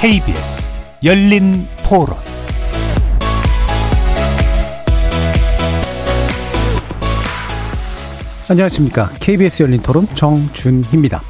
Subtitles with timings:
[0.00, 0.70] KBS
[1.02, 2.16] 열린 토론
[8.48, 9.10] 안녕하십니까.
[9.18, 11.20] KBS 열린 토론 정준희입니다.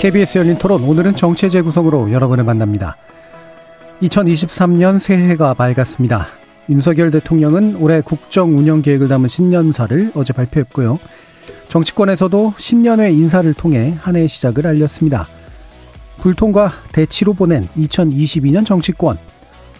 [0.00, 2.96] KBS 열린 토론 오늘은 정체 재구성으로 여러분을 만납니다.
[4.00, 6.28] 2023년 새해가 밝았습니다.
[6.70, 10.98] 윤석열 대통령은 올해 국정 운영 계획을 담은 신년사를 어제 발표했고요.
[11.68, 15.26] 정치권에서도 신년회 인사를 통해 한 해의 시작을 알렸습니다.
[16.18, 19.18] 불통과 대치로 보낸 2022년 정치권,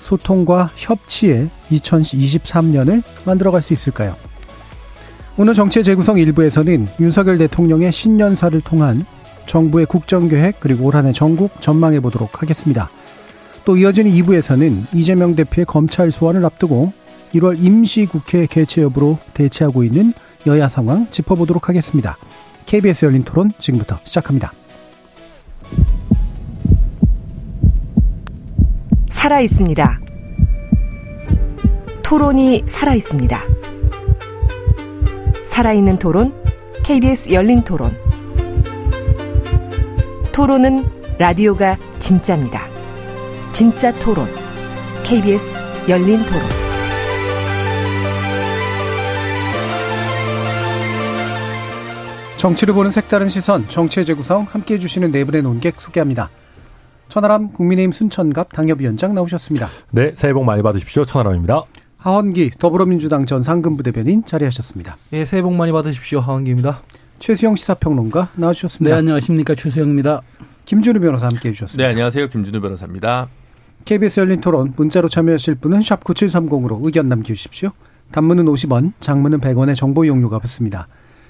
[0.02, 4.14] 소통과 협치의 2023년을 만들어갈 수 있을까요?
[5.36, 9.04] 오늘 정치 재구성 일부에서는 윤석열 대통령의 신년사를 통한
[9.46, 12.90] 정부의 국정계획 그리고 올 한해 전국 전망해 보도록 하겠습니다.
[13.64, 16.92] 또 이어지는 2부에서는 이재명 대표의 검찰 소환을 앞두고
[17.34, 20.12] 1월 임시국회 개최 여부로 대치하고 있는
[20.46, 22.16] 여야 상황 짚어보도록 하겠습니다.
[22.66, 24.52] KBS 열린 토론 지금부터 시작합니다.
[29.08, 30.00] 살아 있습니다.
[32.02, 33.40] 토론이 살아 있습니다.
[35.44, 36.34] 살아있는 토론,
[36.84, 37.96] KBS 열린 토론.
[40.32, 40.84] 토론은
[41.18, 42.68] 라디오가 진짜입니다.
[43.52, 44.26] 진짜 토론,
[45.02, 45.58] KBS
[45.88, 46.65] 열린 토론.
[52.46, 56.30] 정치를 보는 색다른 시선, 정치의 재구성 함께해 주시는 네 분의 논객 소개합니다.
[57.08, 59.66] 천하람 국민의힘 순천갑 당협위원장 나오셨습니다.
[59.90, 61.04] 네, 새해 복 많이 받으십시오.
[61.04, 61.62] 천하람입니다.
[61.96, 64.96] 하원기 더불어민주당 전 상근부 대변인 자리하셨습니다.
[65.14, 66.20] 예, 새해 복 많이 받으십시오.
[66.20, 66.82] 하원기입니다.
[67.18, 68.94] 최수영 시사평론가 나와주셨습니다.
[68.94, 69.56] 네, 안녕하십니까.
[69.56, 70.20] 최수영입니다.
[70.66, 71.84] 김준우 변호사 함께해 주셨습니다.
[71.84, 72.28] 네, 안녕하세요.
[72.28, 73.26] 김준우 변호사입니다.
[73.86, 77.70] KBS 열린 토론 문자로 참여하실 분은 샵 9730으로 의견 남겨주십시오.
[78.12, 80.86] 단문은 50원, 장문은 100원의 정보 이용료가 붙습니다.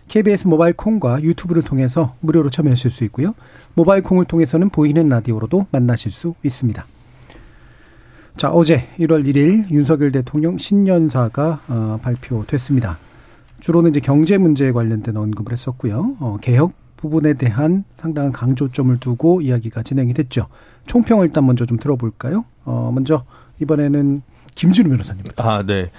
[0.09, 3.35] KBS 모바일 콩과 유튜브를 통해서 무료로 참여하실 수 있고요.
[3.75, 6.87] 모바일 콩을 통해서는 보이는 라디오로도 만나실 수 있습니다.
[8.37, 12.99] 자, 어제 1월 1일 윤석열 대통령 신년사가 어, 발표됐습니다.
[13.61, 16.17] 주로는 이제 경제 문제에 관련된 언급을 했었고요.
[16.21, 20.49] 어, 개혁 부분에 대한 상당한 강조점을 두고 이야기가 진행이 됐죠.
[20.87, 22.45] 총평을 일단 먼저 좀 들어볼까요?
[22.65, 23.25] 어, 먼저
[23.61, 24.23] 이번에는
[24.57, 25.49] 김준우 변호사님부터.
[25.49, 25.91] 아, 네.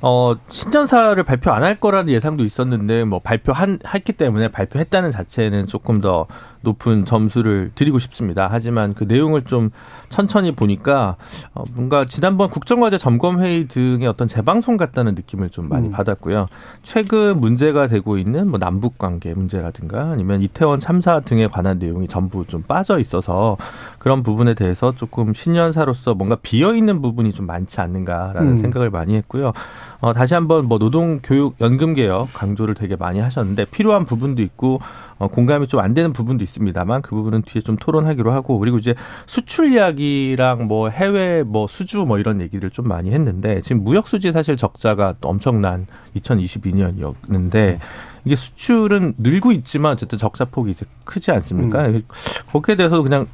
[0.00, 6.00] 어, 신년사를 발표 안 할 거라는 예상도 있었는데, 뭐, 발표한, 했기 때문에 발표했다는 자체는 조금
[6.00, 6.26] 더
[6.60, 8.48] 높은 점수를 드리고 싶습니다.
[8.50, 9.70] 하지만 그 내용을 좀
[10.10, 11.16] 천천히 보니까,
[11.54, 15.92] 어, 뭔가 지난번 국정과제 점검회의 등의 어떤 재방송 같다는 느낌을 좀 많이 음.
[15.92, 16.48] 받았고요.
[16.82, 22.46] 최근 문제가 되고 있는 뭐 남북 관계 문제라든가 아니면 이태원 참사 등에 관한 내용이 전부
[22.46, 23.56] 좀 빠져 있어서
[24.02, 28.56] 그런 부분에 대해서 조금 신년사로서 뭔가 비어 있는 부분이 좀 많지 않는 아닌가라는 음.
[28.56, 29.52] 생각을 많이 했고요.
[30.00, 34.80] 어, 다시 한번 뭐 노동 교육 연금 개혁 강조를 되게 많이 하셨는데 필요한 부분도 있고
[35.18, 38.94] 어, 공감이 좀 안 되는 부분도 있습니다만 그 부분은 뒤에 좀 토론하기로 하고 그리고 이제
[39.26, 44.30] 수출 이야기랑 뭐 해외 뭐 수주 뭐 이런 얘기를 좀 많이 했는데 지금 무역 수지
[44.30, 45.86] 사실 적자가 엄청난
[46.16, 47.78] 2022년이었는데
[48.24, 51.88] 이게 수출은 늘고 있지만 어쨌든 적자 폭이 이제 크지 않습니까?
[51.88, 52.02] 음.
[52.52, 53.26] 거기에 대해서 그냥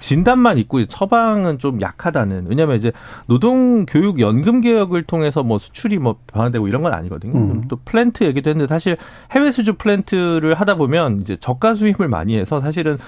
[0.00, 2.46] 진단만 있고 처방은 좀 약하다는.
[2.48, 2.92] 왜냐하면 이제
[3.26, 7.38] 노동 교육 연금 개혁을 통해서 뭐 수출이 뭐 변화되고 이런 건 아니거든요.
[7.38, 7.64] 음.
[7.68, 8.96] 또 플랜트 얘기도 했는데 사실
[9.32, 12.98] 해외 수주 플랜트를 하다 보면 이제 저가 수입을 많이 해서 사실은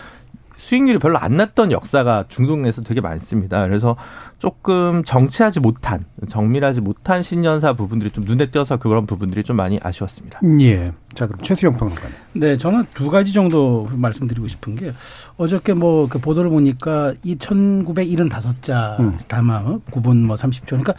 [0.63, 3.67] 수익률이 별로 안 났던 역사가 중동 내에서 되게 많습니다.
[3.67, 3.97] 그래서
[4.39, 10.41] 조금 정치하지 못한, 정밀하지 못한 신년사 부분들이 좀 눈에 띄어서 그런 부분들이 좀 많이 아쉬웠습니다.
[10.61, 10.93] 예.
[11.15, 12.15] 자, 그럼 최수영 평론가님.
[12.35, 14.93] 네, 저는 두 가지 정도 말씀드리고 싶은 게
[15.37, 19.19] 어저께 뭐 그 보도를 보니까 이 1975자 음.
[19.29, 20.67] 담화 9분 뭐 30초.
[20.67, 20.95] 그러니까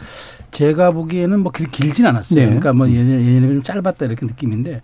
[0.50, 2.38] 제가 보기에는 뭐 길진 않았어요.
[2.38, 2.44] 네.
[2.46, 4.82] 그러니까 뭐 얘네는 좀 짧았다 이렇게 느낌인데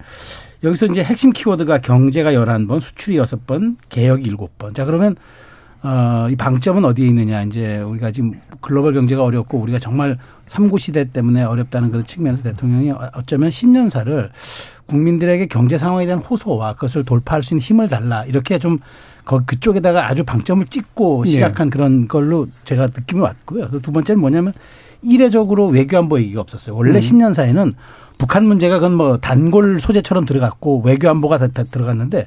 [0.62, 4.74] 여기서 이제 핵심 키워드가 경제가 11번, 수출이 6번, 개혁이 7번.
[4.74, 5.16] 자, 그러면
[5.82, 7.42] 어, 이 방점은 어디에 있느냐.
[7.42, 12.92] 이제 우리가 지금 글로벌 경제가 어렵고 우리가 정말 삼구 시대 때문에 어렵다는 그런 측면에서 대통령이
[13.14, 14.30] 어쩌면 신년사를
[14.86, 18.24] 국민들에게 경제 상황에 대한 호소와 그것을 돌파할 수 있는 힘을 달라.
[18.24, 18.78] 이렇게 좀
[19.24, 21.30] 그쪽에다가 아주 방점을 찍고 예.
[21.30, 21.70] 시작한 네.
[21.70, 23.70] 그런 걸로 제가 느낌이 왔고요.
[23.80, 24.52] 두 번째는 뭐냐면
[25.02, 26.76] 이례적으로 외교안보 얘기가 없었어요.
[26.76, 27.00] 원래 음.
[27.00, 27.74] 신년사에는
[28.20, 32.26] 북한 문제가 그건 뭐 단골 소재처럼 들어갔고 외교안보가 다, 다 들어갔는데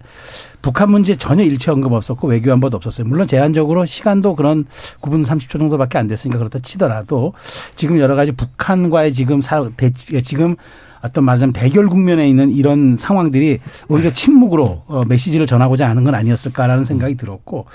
[0.64, 3.06] 북한 문제 전혀 일체 언급 없었고 외교안보도 없었어요.
[3.06, 4.66] 물론 제한적으로 시간도 그런
[5.02, 7.34] 9분 30초 정도밖에 안 됐으니까 그렇다 치더라도
[7.76, 10.56] 지금 여러 가지 북한과의 지금 사, 대, 지금
[11.04, 16.86] 어떤 말하자면 대결 국면에 있는 이런 상황들이 오히려 침묵으로 어, 메시지를 전하고자 하는 건 아니었을까라는
[16.86, 17.68] 생각이 들었고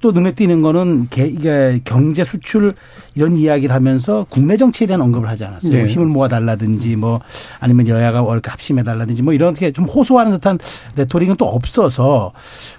[0.00, 2.74] 또 눈에 띄는 거는 개, 이게 경제 수출
[3.14, 5.72] 이런 이야기를 하면서 국내 정치에 대한 언급을 하지 않았어요.
[5.72, 5.86] 네.
[5.86, 7.20] 힘을 모아달라든지 뭐
[7.58, 10.58] 아니면 여야가 이렇게 합심해달라든지 뭐 이렇게 좀 호소하는 듯한
[10.96, 12.32] 레토릭은 또 없어서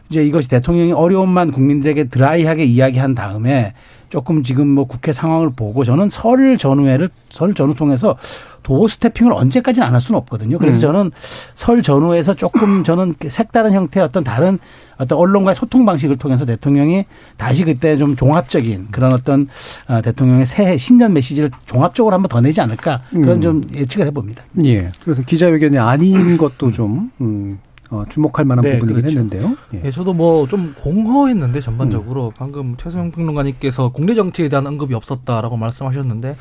[0.10, 3.74] 이제 이것이 대통령이 어려움만 국민들에게 드라이하게 이야기한 다음에
[4.08, 8.16] 조금 지금 뭐 국회 상황을 보고 저는 설 전후회를 설 전후 통해서
[8.64, 10.58] 도어 스태핑을 언제까지는 안 할 수는 없거든요.
[10.58, 10.82] 그래서 음.
[10.82, 11.12] 저는
[11.54, 14.58] 설 전후에서 조금 저는 색다른 형태의 어떤 다른
[15.00, 17.06] 어떤 언론과의 소통 방식을 통해서 대통령이
[17.38, 19.48] 다시 그때 좀 종합적인 그런 어떤
[19.88, 23.42] 어, 대통령의 새해 신년 메시지를 종합적으로 한번 더 내지 않을까 그런 음.
[23.42, 24.44] 좀 예측을 해봅니다.
[24.66, 24.92] 예.
[25.04, 27.60] 그래서 기자회견이 아닌 것도 좀 음,
[27.92, 29.20] 어, 주목할 만한 네, 부분이긴 그렇죠.
[29.20, 29.58] 했는데요.
[29.74, 29.82] 예.
[29.86, 32.32] 예, 저도 뭐 좀 공허했는데 전반적으로 음.
[32.38, 36.36] 방금 최소영 평론가님께서 국내 정치에 대한 언급이 없었다라고 말씀하셨는데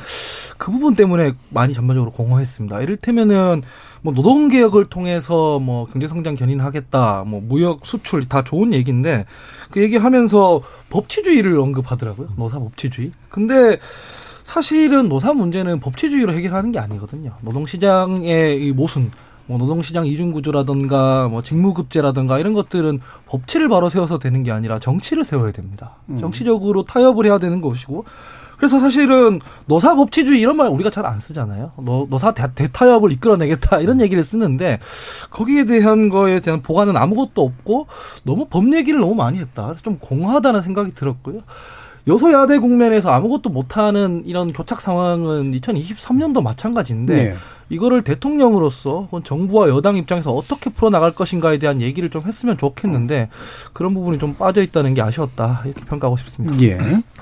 [0.59, 2.81] 그 부분 때문에 많이 전반적으로 공허했습니다.
[2.83, 3.63] 이를테면은
[4.03, 9.25] 뭐 노동 개혁을 통해서 뭐 경제 성장 견인하겠다, 뭐 무역 수출 다 좋은 얘기인데
[9.71, 12.29] 그 얘기하면서 법치주의를 언급하더라고요.
[12.37, 13.13] 노사 법치주의.
[13.29, 13.79] 근데
[14.43, 17.33] 사실은 노사 문제는 법치주의로 해결하는 게 아니거든요.
[17.43, 19.11] 노동시장의 이 모순,
[19.49, 25.53] 뭐 노동시장 이중구조라든가 뭐 직무급제라든가 이런 것들은 법치를 바로 세워서 되는 게 아니라 정치를 세워야
[25.53, 25.97] 됩니다.
[26.21, 28.05] 정치적으로 타협을 해야 되는 것이고
[28.59, 31.73] 그래서 사실은 노사 법치주의 이런 말 우리가 잘 안 쓰잖아요.
[31.79, 34.81] 노, 노사 대, 대타협을 이끌어내겠다 이런 얘기를 쓰는데
[35.31, 37.87] 거기에 대한 거에 대한 복안은 아무것도 없고
[38.25, 39.67] 너무 법 얘기를 너무 많이 했다.
[39.67, 41.41] 그래서 좀 공허하다는 생각이 들었고요.
[42.09, 47.35] 여소야대 국면에서 아무것도 못하는 이런 교착 상황은 2023년도 마찬가지인데 네.
[47.71, 53.29] 이거를 대통령으로서 혹은 정부와 여당 입장에서 어떻게 풀어나갈 것인가에 대한 얘기를 좀 했으면 좋겠는데
[53.73, 56.57] 그런 부분이 좀 빠져 있다는 게 아쉬웠다 이렇게 평가하고 싶습니다.
[56.63, 56.79] 예.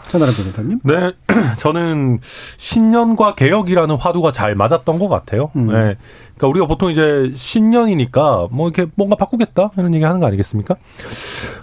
[0.08, 0.80] 천하람 변호사님.
[0.84, 1.12] 네,
[1.58, 2.20] 저는
[2.58, 5.50] 신년과 개혁이라는 화두가 잘 맞았던 것 같아요.
[5.56, 5.66] 음.
[5.66, 5.96] 네,
[6.36, 10.76] 그러니까 우리가 보통 이제 신년이니까 뭐 이렇게 뭔가 바꾸겠다 이런 얘기 하는 거 아니겠습니까?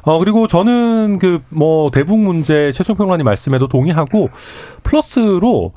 [0.01, 4.29] 어 그리고 저는 그 뭐 대북 문제 최소 평론가님 말씀에도 동의하고
[4.81, 5.71] 플러스로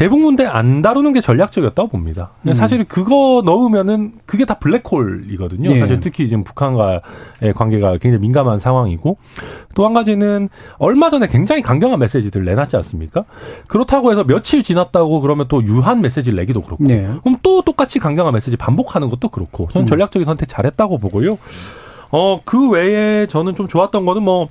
[0.00, 2.30] 대북 문제 안 다루는 게 전략적이었다고 봅니다.
[2.48, 2.54] 음.
[2.54, 5.70] 사실 그거 넣으면은 그게 다 블랙홀이거든요.
[5.72, 5.78] 예.
[5.78, 7.02] 사실 특히 지금 북한과의
[7.54, 9.18] 관계가 굉장히 민감한 상황이고
[9.74, 10.48] 또 한 가지는
[10.78, 13.24] 얼마 전에 굉장히 강경한 메시지들 내놨지 않습니까?
[13.66, 17.06] 그렇다고 해서 며칠 지났다고 그러면 또 유한 메시지를 내기도 그렇고 네.
[17.22, 19.86] 그럼 또 똑같이 강경한 메시지 반복하는 것도 그렇고 저는 음.
[19.86, 21.36] 전략적인 선택 잘했다고 보고요.
[22.10, 24.48] 어, 그 외에 저는 좀 좋았던 거는 뭐,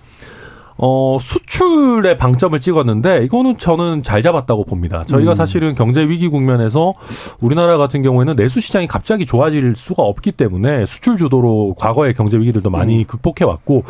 [0.82, 5.04] 어, 수출에 방점을 찍었는데, 이거는 저는 잘 잡았다고 봅니다.
[5.04, 5.36] 저희가 음.
[5.36, 6.94] 사실은 경제 위기 국면에서
[7.42, 12.70] 우리나라 같은 경우에는 내수 시장이 갑자기 좋아질 수가 없기 때문에 수출 주도로 과거의 경제 위기들도
[12.70, 13.84] 많이 극복해 왔고,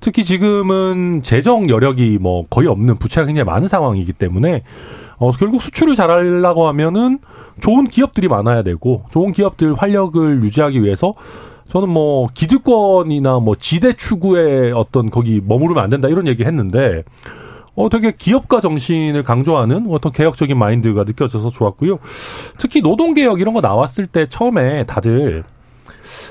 [0.00, 4.64] 특히 지금은 재정 여력이 뭐 거의 없는 부채가 굉장히 많은 상황이기 때문에,
[5.18, 7.20] 어, 결국 수출을 잘하려고 하면은
[7.60, 11.14] 좋은 기업들이 많아야 되고, 좋은 기업들 활력을 유지하기 위해서
[11.72, 17.02] 저는 뭐 기득권이나 뭐 지대 추구에 어떤 거기 머무르면 안 된다 이런 얘기 했는데
[17.74, 21.98] 어 되게 기업가 정신을 강조하는 어떤 개혁적인 마인드가 느껴져서 좋았고요.
[22.58, 25.44] 특히 노동 개혁 이런 거 나왔을 때 처음에 다들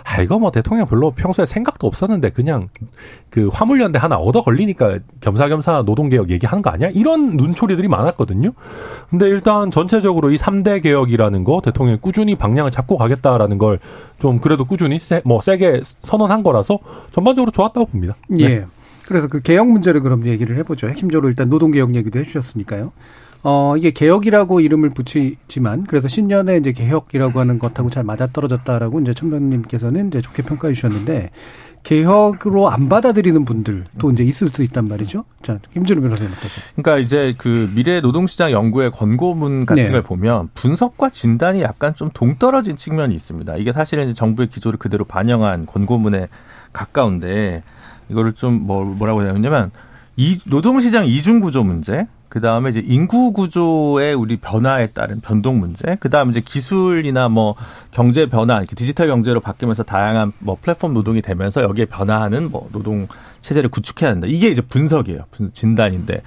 [0.03, 2.68] 아 이거 뭐 대통령 별로 평소에 생각도 없었는데 그냥
[3.30, 6.89] 그 화물연대 하나 얻어 걸리니까 겸사겸사 노동개혁 얘기하는 거 아니야?
[6.94, 8.51] 이런 눈초리들이 많았거든요.
[9.09, 13.80] 근데 일단 전체적으로 이 3대 개혁이라는 거 대통령이 꾸준히 방향을 잡고 가겠다라는 걸
[14.21, 16.77] 좀 그래도 꾸준히 세, 뭐 세게 선언한 거라서
[17.12, 18.15] 전반적으로 좋았다고 봅니다.
[18.30, 18.44] 네.
[18.44, 18.65] 예.
[19.07, 20.87] 그래서 그 개혁 문제를 그럼 얘기를 해보죠.
[20.87, 22.92] 핵심적으로 일단 노동개혁 얘기도 해주셨으니까요.
[23.44, 30.07] 어, 이게 개혁이라고 이름을 붙이지만, 그래서 신년에 이제 개혁이라고 하는 것하고 잘 맞아떨어졌다라고 이제 천변님께서는
[30.07, 31.31] 이제 좋게 평가해 주셨는데,
[31.83, 35.26] 개혁으로 안 받아들이는 분들도 이제 있을 수 있단 말이죠.
[35.42, 36.66] 자, 김준우 변호사님 어떠세요?
[36.76, 39.90] 그러니까 이제 그 미래 노동시장 연구의 권고문 같은 네.
[39.90, 43.57] 걸 보면 분석과 진단이 약간 좀 동떨어진 측면이 있습니다.
[43.57, 46.28] 이게 사실은 이제 정부의 기조를 그대로 반영한 권고문에
[46.71, 47.64] 가까운데
[48.10, 49.71] 이거를 좀 뭐, 뭐라고 해야 되냐면
[50.18, 55.97] 이 노동시장 이중 구조 문제, 그 다음에 이제 인구 구조의 우리 변화에 따른 변동 문제,
[56.00, 57.56] 그 다음에 이제 기술이나 뭐
[57.92, 63.09] 경제 변화, 이렇게 디지털 경제로 바뀌면서 다양한 뭐 플랫폼 노동이 되면서 여기에 변화하는 뭐 노동
[63.42, 64.28] 체제를 구축해야 한다.
[64.30, 65.26] 이게 이제 분석이에요.
[65.31, 66.21] 분- 진단인데.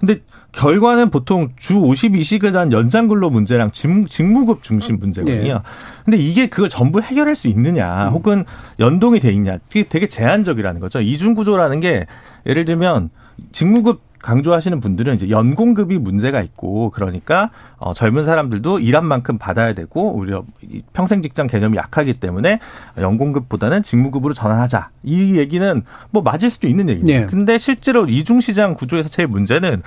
[0.00, 0.20] 근데
[0.52, 5.52] 결과는 보통 주 52시간 연장 근로 문제랑 직- 직무급 중심 문제거든요.
[5.52, 5.60] 네.
[6.06, 8.46] 근데 이게 그걸 전부 해결할 수 있느냐, 혹은
[8.78, 11.02] 연동이 돼 있냐, 이게 되게 제한적이라는 거죠.
[11.02, 12.06] 이중 구조라는 게
[12.46, 13.10] 예를 들면
[13.52, 20.12] 직무급 강조하시는 분들은 이제 연공급이 문제가 있고 그러니까 어, 젊은 사람들도 일한 만큼 받아야 되고
[20.14, 22.60] 오히려 이 평생 직장 개념이 약하기 때문에
[22.98, 27.20] 연공급보다는 직무급으로 전환하자 이 얘기는 뭐 맞을 수도 있는 얘기입니다.
[27.20, 27.26] 네.
[27.26, 29.82] 근데 실제로 이중 시장 구조에서 제일 문제는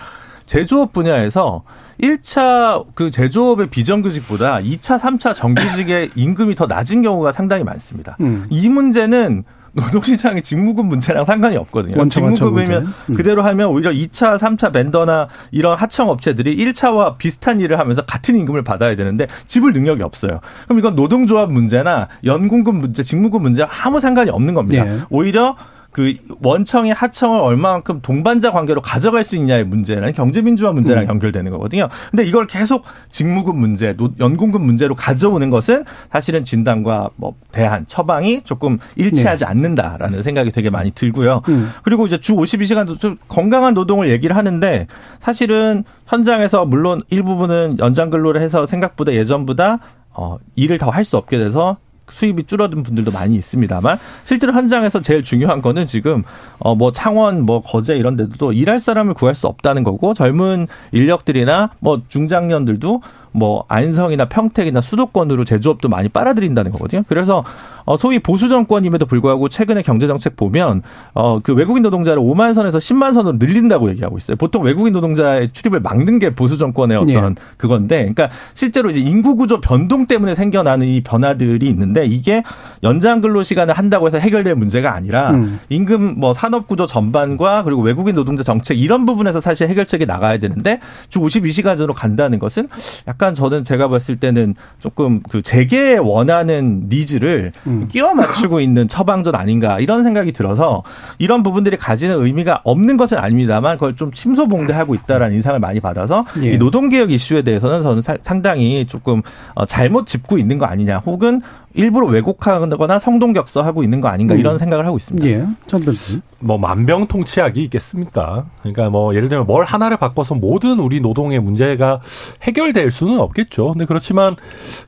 [0.46, 1.64] 제조업 분야에서
[2.02, 8.18] 1차 그 제조업의 비정규직보다 2차, 3차 정규직의 임금이 더 낮은 경우가 상당히 많습니다.
[8.20, 8.46] 음.
[8.50, 11.96] 이 문제는 노동시장의 직무급 문제랑 상관이 없거든요.
[12.10, 12.94] 직무급이면.
[13.10, 13.14] 음.
[13.16, 18.64] 그대로 하면 오히려 2차, 3차 벤더나 이런 하청 업체들이 1차와 비슷한 일을 하면서 같은 임금을
[18.64, 20.40] 받아야 되는데 지불 능력이 없어요.
[20.66, 24.88] 그럼 이건 노동조합 문제나 연공급 문제, 직무급 문제 아무 상관이 없는 겁니다.
[24.88, 25.00] 예.
[25.10, 25.56] 오히려
[25.94, 31.08] 그 원청이 하청을 얼마만큼 동반자 관계로 가져갈 수 있냐의 문제는 경제민주화 문제랑 음.
[31.10, 31.88] 연결되는 거거든요.
[32.12, 38.42] 근데 이걸 계속 직무급 문제, 노- 연공급 문제로 가져오는 것은 사실은 진단과 뭐 대안, 처방이
[38.44, 41.42] 조금 일치하지 않는다라는 생각이 되게 많이 들고요.
[41.46, 41.54] 네.
[41.54, 41.70] 음.
[41.84, 44.88] 그리고 이제 주 52시간도 좀 건강한 노동을 얘기를 하는데
[45.22, 49.78] 사실은 현장에서 물론 일부분은 연장 근로를 해서 생각보다 예전보다
[50.16, 51.78] 어, 일을 더 할 수 없게 돼서
[52.14, 56.24] 수입이 줄어든 분들도 많이 있습니다만 실제로 현장에서 제일 중요한 거는 지금
[56.60, 61.72] 어 뭐 창원 뭐 거제 이런 데도 일할 사람을 구할 수 없다는 거고 젊은 인력들이나
[61.80, 63.02] 뭐 중장년들도
[63.34, 67.04] 뭐 안성이나 평택이나 수도권으로 제조업도 많이 빨아들인다는 거거든요.
[67.08, 67.44] 그래서
[67.86, 73.14] 어 소위 보수 정권임에도 불구하고 최근에 경제 정책 보면 어그 외국인 노동자를 5만 선에서 10만
[73.14, 74.38] 선으로 늘린다고 얘기하고 있어요.
[74.38, 77.36] 보통 외국인 노동자의 출입을 막는 게 보수 정권의 어떤 예.
[77.58, 82.44] 그건데, 그러니까 실제로 이제 인구 구조 변동 때문에 생겨나는 이 변화들이 있는데 이게
[82.84, 85.60] 연장 근로 시간을 한다고 해서 해결될 문제가 아니라 음.
[85.70, 90.80] 임금 뭐 산업 구조 전반과 그리고 외국인 노동자 정책 이런 부분에서 사실 해결책이 나가야 되는데
[91.10, 92.68] 주 52시간으로 간다는 것은
[93.08, 97.88] 약간 저는 제가 봤을 때는 조금 그 재계에 원하는 needs를 음.
[97.90, 100.84] 끼워 맞추고 있는 처방전 아닌가 이런 생각이 들어서
[101.20, 106.54] 이런 부분들이 가지는 의미가 없는 것은 아닙니다만 그걸 좀 침소봉대하고 있다라는 인상을 많이 받아서 예.
[106.54, 109.22] 이 노동개혁 이슈에 대해서는 저는 사- 상당히 조금
[109.56, 111.42] 어, 잘못 짚고 있는 거 아니냐 혹은
[111.76, 114.40] 일부러 왜곡하거나 성동격서하고 있는 거 아닌가 음.
[114.40, 115.28] 이런 생각을 하고 있습니다.
[115.28, 115.46] 예.
[115.66, 116.22] 전 변호사님.
[116.40, 118.46] 뭐 만병통치약이 있겠습니까?
[118.62, 122.02] 그러니까 뭐 예를 들면 뭘 하나를 바꿔서 모든 우리 노동의 문제가
[122.44, 123.72] 해결될 수는 없겠죠.
[123.72, 124.36] 근데 그렇지만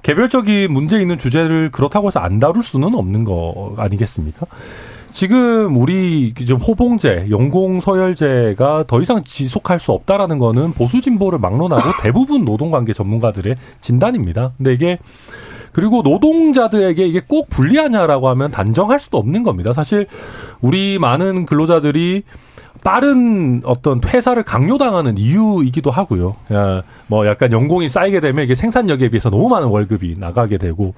[0.04, 4.46] 개별적인 문제 있는 주제를 그렇다고 해서 안 다룰 수는 없는 거 아니겠습니까?
[5.16, 12.44] 지금 우리 지금 호봉제, 연공서열제가 더 이상 지속할 수 없다라는 거는 보수 진보를 막론하고 대부분
[12.44, 14.52] 노동관계 전문가들의 진단입니다.
[14.58, 15.00] 근데 이게
[15.76, 19.74] 그리고 노동자들에게 이게 꼭 불리하냐라고 하면 단정할 수도 없는 겁니다.
[19.74, 20.08] 사실
[20.62, 22.24] 우리 많은 근로자들이
[22.86, 26.36] 빠른 어떤 퇴사를 강요당하는 이유이기도 하고요.
[26.54, 30.94] 야, 뭐 약간 연공이 쌓이게 되면 이게 생산력에 비해서 너무 많은 월급이 나가게 되고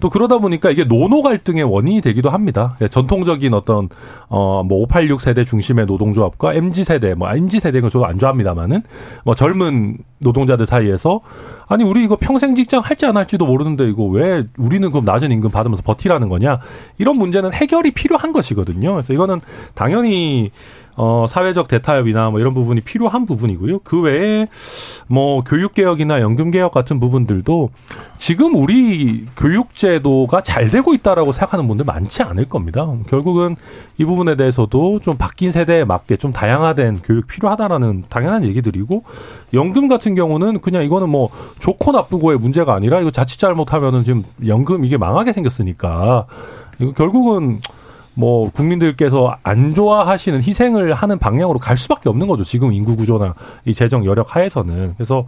[0.00, 2.76] 또 그러다 보니까 이게 노노 갈등의 원인이 되기도 합니다.
[2.82, 3.88] 예, 전통적인 어떤
[4.28, 8.82] 어뭐 586 세대 중심의 노동조합과 MZ 세대 뭐 MZ 세대는 저도 안 좋아합니다만은
[9.24, 11.22] 뭐 젊은 노동자들 사이에서
[11.66, 15.50] 아니 우리 이거 평생 직장 할지 안 할지도 모르는데 이거 왜 우리는 그럼 낮은 임금
[15.50, 16.58] 받으면서 버티라는 거냐
[16.98, 18.92] 이런 문제는 해결이 필요한 것이거든요.
[18.92, 19.40] 그래서 이거는
[19.72, 20.50] 당연히
[20.96, 23.80] 어, 사회적 대타협이나 뭐 이런 부분이 필요한 부분이고요.
[23.80, 24.46] 그 외에
[25.06, 27.70] 뭐 교육개혁이나 연금개혁 같은 부분들도
[28.18, 32.86] 지금 우리 교육제도가 잘 되고 있다라고 생각하는 분들 많지 않을 겁니다.
[33.08, 33.56] 결국은
[33.98, 39.02] 이 부분에 대해서도 좀 바뀐 세대에 맞게 좀 다양화된 교육 필요하다라는 당연한 얘기들이고
[39.52, 44.84] 연금 같은 경우는 그냥 이거는 뭐 좋고 나쁘고의 문제가 아니라 이거 자칫 잘못하면은 지금 연금
[44.84, 46.26] 이게 망하게 생겼으니까
[46.78, 47.60] 이거 결국은
[48.14, 52.44] 뭐 국민들께서 안 좋아하시는 희생을 하는 방향으로 갈 수밖에 없는 거죠.
[52.44, 55.26] 지금 인구 구조나 이 재정 여력 하에서는 그래서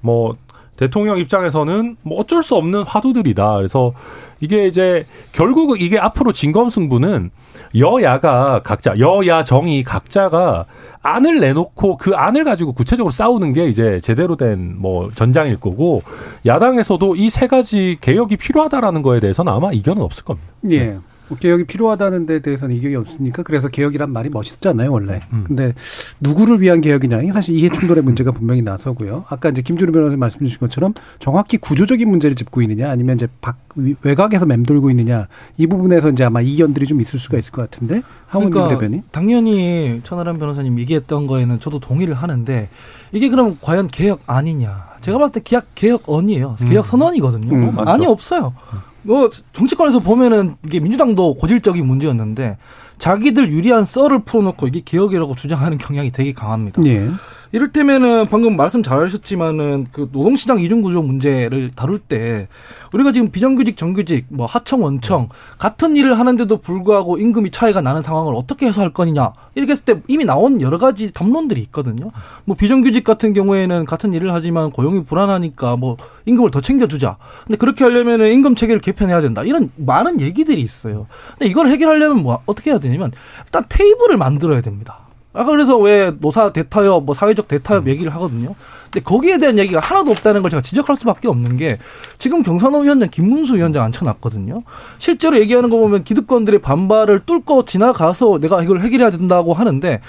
[0.00, 0.36] 뭐
[0.76, 3.56] 대통령 입장에서는 뭐 어쩔 수 없는 화두들이다.
[3.56, 3.92] 그래서
[4.40, 7.30] 이게 이제 결국 이게 앞으로 진검승부는
[7.78, 10.64] 여야가 각자 여야 정의 각자가
[11.02, 16.02] 안을 내놓고 그 안을 가지고 구체적으로 싸우는 게 이제 제대로 된 뭐 전장일 거고
[16.46, 20.48] 야당에서도 이 세 가지 개혁이 필요하다라는 거에 대해서는 아마 이견은 없을 겁니다.
[20.70, 20.98] 예.
[21.30, 25.20] 뭐 개혁이 필요하다는 데 대해서는 이견이 없으니까 그래서 개혁이란 말이 멋있잖아요, 원래.
[25.32, 25.44] 음.
[25.46, 25.74] 근데
[26.18, 27.22] 누구를 위한 개혁이냐?
[27.22, 29.24] 이게 사실 이해 충돌의 문제가 분명히 나서고요.
[29.28, 33.58] 아까 이제 김준우 변호사님 말씀 주신 것처럼 정확히 구조적인 문제를 짚고 있느냐 아니면 이제 박,
[34.02, 38.50] 외곽에서 맴돌고 있느냐 이 부분에서 이제 아마 이견들이 좀 있을 수가 있을 것 같은데 하원님
[38.52, 39.02] 그러니까 대변인.
[39.12, 42.68] 당연히 천하람 변호사님 얘기했던 거에는 저도 동의를 하는데
[43.12, 44.90] 이게 그럼 과연 개혁 아니냐?
[45.00, 46.56] 제가 봤을 때 개혁 개혁 언이에요.
[46.68, 47.54] 개혁 선언이거든요.
[47.54, 47.90] 음, 맞죠.
[47.90, 48.52] 아니 없어요.
[49.02, 52.56] 뭐 정치권에서 보면은 이게 민주당도 고질적인 문제였는데
[52.98, 56.84] 자기들 유리한 썰을 풀어놓고 이게 개혁이라고 주장하는 경향이 되게 강합니다.
[56.86, 57.08] 예.
[57.52, 62.48] 이를테면은 방금 말씀 잘하셨지만은 그 노동시장 이중구조 문제를 다룰 때
[62.92, 65.28] 우리가 지금 비정규직, 정규직, 뭐 하청, 원청
[65.58, 70.24] 같은 일을 하는데도 불구하고 임금이 차이가 나는 상황을 어떻게 해소할 거냐 이렇게 했을 때 이미
[70.24, 72.10] 나온 여러 가지 담론들이 있거든요.
[72.44, 77.16] 뭐 비정규직 같은 경우에는 같은 일을 하지만 고용이 불안하니까 뭐 임금을 더 챙겨주자.
[77.46, 79.42] 근데 그렇게 하려면은 임금 체계를 개편해야 된다.
[79.42, 81.06] 이런 많은 얘기들이 있어요.
[81.32, 83.10] 근데 이걸 해결하려면 뭐 어떻게 해야 되냐면
[83.44, 85.09] 일단 테이블을 만들어야 됩니다.
[85.32, 88.54] 아까 그래서 왜 노사 대타협, 뭐 사회적 대타협 얘기를 하거든요.
[88.84, 91.78] 근데 거기에 대한 얘기가 하나도 없다는 걸 제가 지적할 수밖에 없는 게
[92.18, 94.62] 지금 경산호 위원장, 김문수 위원장 앉혀놨거든요.
[94.98, 100.00] 실제로 얘기하는 거 보면 기득권들의 반발을 뚫고 지나가서 내가 이걸 해결해야 된다고 하는데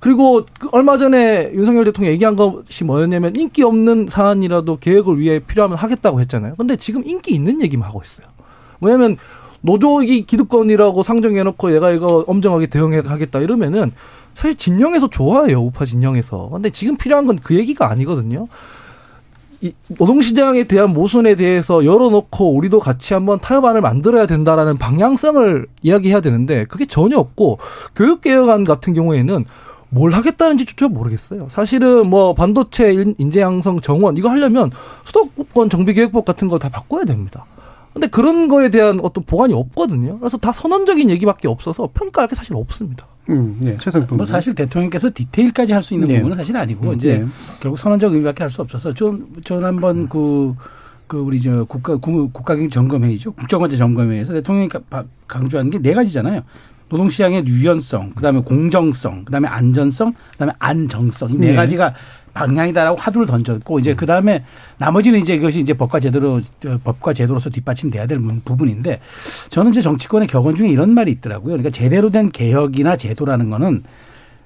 [0.00, 5.78] 그리고 그 얼마 전에 윤석열 대통령이 얘기한 것이 뭐였냐면 인기 없는 사안이라도 계획을 위해 필요하면
[5.78, 6.54] 하겠다고 했잖아요.
[6.56, 8.26] 근데 지금 인기 있는 얘기만 하고 있어요.
[8.78, 9.16] 뭐냐면
[9.60, 13.92] 노조이 기득권이라고 상정해놓고 얘가 이거 엄정하게 대응하겠다 이러면은
[14.34, 16.48] 사실 진영에서 좋아해요 우파 진영에서.
[16.52, 18.48] 근데 지금 필요한 건 그 얘기가 아니거든요.
[19.60, 26.64] 이 노동시장에 대한 모순에 대해서 열어놓고 우리도 같이 한번 타협안을 만들어야 된다라는 방향성을 이야기해야 되는데
[26.64, 27.58] 그게 전혀 없고
[27.96, 29.44] 교육개혁안 같은 경우에는
[29.90, 31.48] 뭘 하겠다는지 저 모르겠어요.
[31.50, 34.70] 사실은 뭐 반도체 인재 양성 정원 이거 하려면
[35.04, 37.44] 수도권 정비계획법 같은 거 다 바꿔야 됩니다.
[37.92, 40.20] 근데 그런 거에 대한 어떤 보관이 없거든요.
[40.20, 43.06] 그래서 다 선언적인 얘기밖에 없어서 평가할 게 사실 없습니다.
[43.28, 46.16] 음, 네, 최선 뭐 사실 대통령께서 디테일까지 할 수 있는 네.
[46.16, 47.26] 부분은 사실 아니고 음, 이제 네.
[47.60, 50.54] 결국 선언적 의미밖에 할 수 없어서 전, 전 한번 그,
[51.06, 53.32] 그 우리 저 국가, 국- 국가경제 점검회의죠.
[53.32, 56.40] 국정과제 점검회의에서 대통령이 가- 강조하는 게 네 가지잖아요.
[56.90, 61.30] 노동시장의 유연성, 그 다음에 공정성, 그 다음에 안전성, 그 다음에 안정성.
[61.34, 61.54] 이네 네.
[61.54, 61.92] 가지가
[62.34, 63.80] 방향이다라고 화두를 던졌고 음.
[63.80, 64.44] 이제 그 다음에
[64.78, 69.00] 나머지는 이제 그것이 이제 법과 제도로 어, 법과 제도로서 뒷받침돼야 될 문- 부분인데
[69.50, 71.52] 저는 이제 정치권의 격언 중에 이런 말이 있더라고요.
[71.52, 73.82] 그러니까 제대로 된 개혁이나 제도라는 거는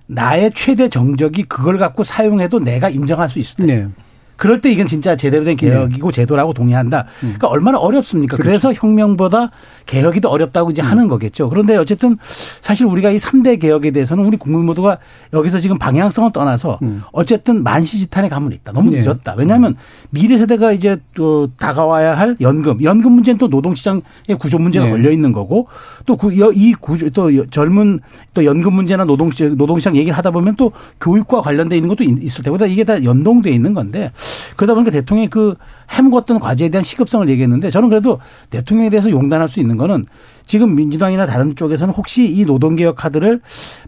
[0.07, 3.77] 나의 최대 정적이 그걸 갖고 사용해도 내가 인정할 수 있을 때.
[3.77, 3.89] 네.
[4.37, 7.07] 그럴 때 이건 진짜 제대로 된 개혁이고 제도라고 동의한다.
[7.21, 8.37] 그러니까 얼마나 어렵습니까?
[8.39, 9.53] 그래서 혁명보다
[9.87, 11.49] 개혁이 더 어렵다고 이제 하는 거겠죠.
[11.49, 12.17] 그런데 어쨌든
[12.61, 14.99] 사실 우리가 이 3대 개혁에 대해서는 우리 국민 모두가
[15.33, 16.79] 여기서 지금 방향성을 떠나서
[17.13, 18.73] 어쨌든 만시지탄의 가문이 있다.
[18.73, 18.99] 너무 네.
[19.01, 19.35] 늦었다.
[19.37, 19.77] 왜냐하면
[20.11, 22.83] 미래 세대가 이제 또 다가와야 할 연금.
[22.83, 24.03] 연금 문제는 또 노동시장의
[24.39, 24.91] 구조 문제가 네.
[24.91, 25.67] 걸려 있는 거고
[26.07, 26.17] 또
[26.55, 27.99] 이 구조 또 여- 젊은
[28.35, 32.45] 또 연금 문제나 노동시장, 노동시장 얘기를 하다 보면 또 교육과 관련돼 있는 것도 있- 있을
[32.45, 34.13] 테고 다 이게 다 연동돼 있는 건데
[34.57, 35.55] 그러다 보니까 대통령이 그
[35.91, 38.21] 해묵었던 과제에 대한 시급성을 얘기했는데 저는 그래도
[38.51, 40.07] 대통령에 대해서 용단할 수 있는 거는
[40.45, 43.41] 지금 민주당이나 다른 쪽에서는 혹시 이 노동개혁 카드를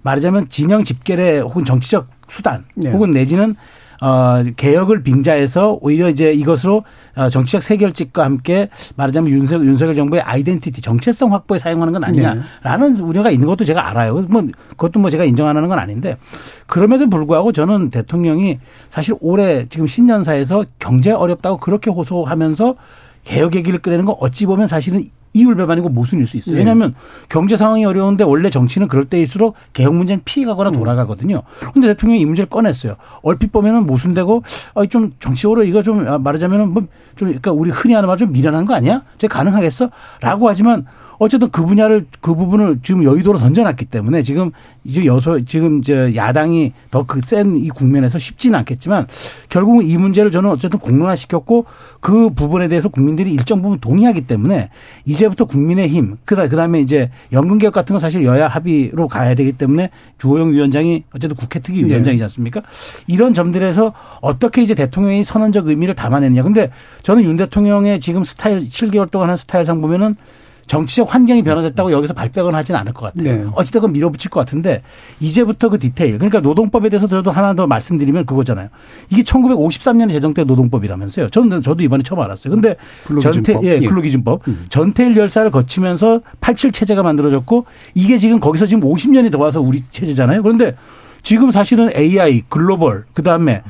[0.02, 2.90] 말하자면 진영 집결의 혹은 정치적 수단 네.
[2.90, 3.54] 혹은 내지는
[4.00, 6.84] 어, 개혁을 빙자해서 오히려 이제 이것으로
[7.16, 13.30] 어, 정치적 세결직과 함께 말하자면 윤석, 윤석열 정부의 아이덴티티, 정체성 확보에 사용하는 건 아니냐라는 우려가
[13.30, 14.14] 있는 것도 제가 알아요.
[14.28, 16.16] 뭐 그것도 뭐 제가 인정하는 건 아닌데
[16.66, 18.58] 그럼에도 불구하고 저는 대통령이
[18.90, 22.74] 사실 올해 지금 신년사에서 경제 어렵다고 그렇게 호소하면서
[23.24, 25.02] 개혁 얘기를 꺼내는 건 어찌 보면 사실은
[25.36, 26.54] 이율배반이고 모순일 수 있어요.
[26.54, 26.60] 네.
[26.60, 26.94] 왜냐하면
[27.28, 31.42] 경제 상황이 어려운데 원래 정치는 그럴 때일수록 개혁 문제는 피해가거나 돌아가거든요.
[31.58, 32.94] 그런데 대통령이 이 문제를 꺼냈어요.
[33.22, 34.44] 얼핏 보면은 모순되고
[34.76, 38.64] 아, 좀 정치적으로 이거 좀 아, 말하자면은 뭐좀 그러니까 우리 흔히 하는 말 좀 미련한
[38.64, 39.02] 거 아니야?
[39.18, 40.86] 저 가능하겠어?라고 하지만
[41.18, 44.50] 어쨌든 그 분야를 그 부분을 지금 여의도로 던져놨기 때문에 지금
[44.84, 49.06] 이제 여소 지금 이제 야당이 더 그 센 이 국면에서 쉽지는 않겠지만
[49.48, 51.66] 결국은 이 문제를 저는 어쨌든 공론화 시켰고
[52.00, 54.70] 그 부분에 대해서 국민들이 일정 부분 동의하기 때문에
[55.04, 59.90] 이제부터 국민의힘 그다 그다음에 이제 연금 개혁 같은 건 사실 여야 합의로 가야 되기 때문에
[60.18, 62.62] 주호영 위원장이 어쨌든 국회 특위 위원장이지 않습니까?
[63.06, 66.42] 이런 점들에서 어떻게 이제 대통령이 선언적 의미를 담아내느냐.
[66.42, 66.70] 근데
[67.02, 70.16] 저는 윤 대통령의 지금 스타일 7개월 동안 한 스타일상 보면은
[70.66, 73.36] 정치적 환경이 변화됐다고 여기서 발뺌은 하지는 않을 것 같아요.
[73.36, 73.44] 네.
[73.54, 74.82] 어찌됐건 밀어붙일 것 같은데
[75.20, 78.68] 이제부터 그 디테일 그러니까 노동법에 대해서 저도 하나 더 말씀드리면 그거잖아요.
[79.10, 81.30] 이게 1953년에 제정된 노동법이라면서요.
[81.30, 82.52] 저는 저도 이번에 처음 알았어요.
[82.52, 82.76] 근데.
[83.20, 83.86] 전태 예, 예.
[83.86, 89.82] 근로기준법 전태일 열사를 거치면서 87 체제가 만들어졌고 이게 지금 거기서 지금 50년이 더 와서 우리
[89.90, 90.42] 체제잖아요.
[90.42, 90.74] 그런데
[91.24, 93.62] 지금 사실은 AI, 글로벌, 그 다음에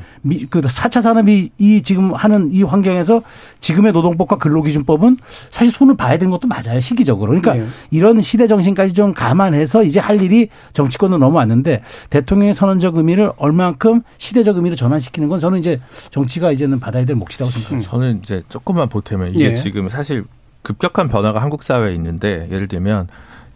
[0.51, 3.23] 그 4차 산업이 이 지금 하는 이 환경에서
[3.61, 5.19] 지금의 노동법과 근로기준법은
[5.51, 6.81] 사실 손을 봐야 되는 것도 맞아요.
[6.81, 7.29] 시기적으로.
[7.29, 7.67] 그러니까 네.
[7.93, 14.57] 이런 시대 정신까지 좀 감안해서 이제 할 일이 정치권으로 넘어왔는데 대통령의 선언적 의미를 얼만큼 시대적
[14.57, 17.89] 의미로 전환시키는 건 저는 이제 정치가 이제는 받아야 될 몫이라고 생각합니다.
[17.89, 19.55] 저는 이제 조금만 보태면 이게 예.
[19.55, 20.25] 지금 사실
[20.63, 23.07] 급격한 변화가 한국 사회에 있는데 예를 들면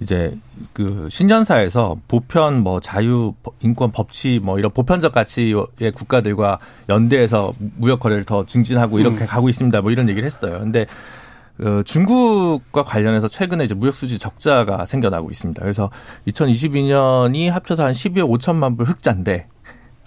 [0.01, 0.37] 이제
[0.73, 6.59] 그 신년사에서 보편 뭐 자유 인권 법치 뭐 이런 보편적 가치의 국가들과
[6.89, 9.81] 연대해서 무역 거래를 더 증진하고 이렇게 가고 있습니다.
[9.81, 10.61] 뭐 이런 얘기를 했어요.
[10.61, 10.87] 근데
[11.61, 15.61] 어, 중국과 관련해서 최근에 이제 무역 수지 적자가 생겨나고 있습니다.
[15.61, 15.91] 그래서
[16.29, 19.47] 2022년이 합쳐서 한 12억 5천만 불 흑자인데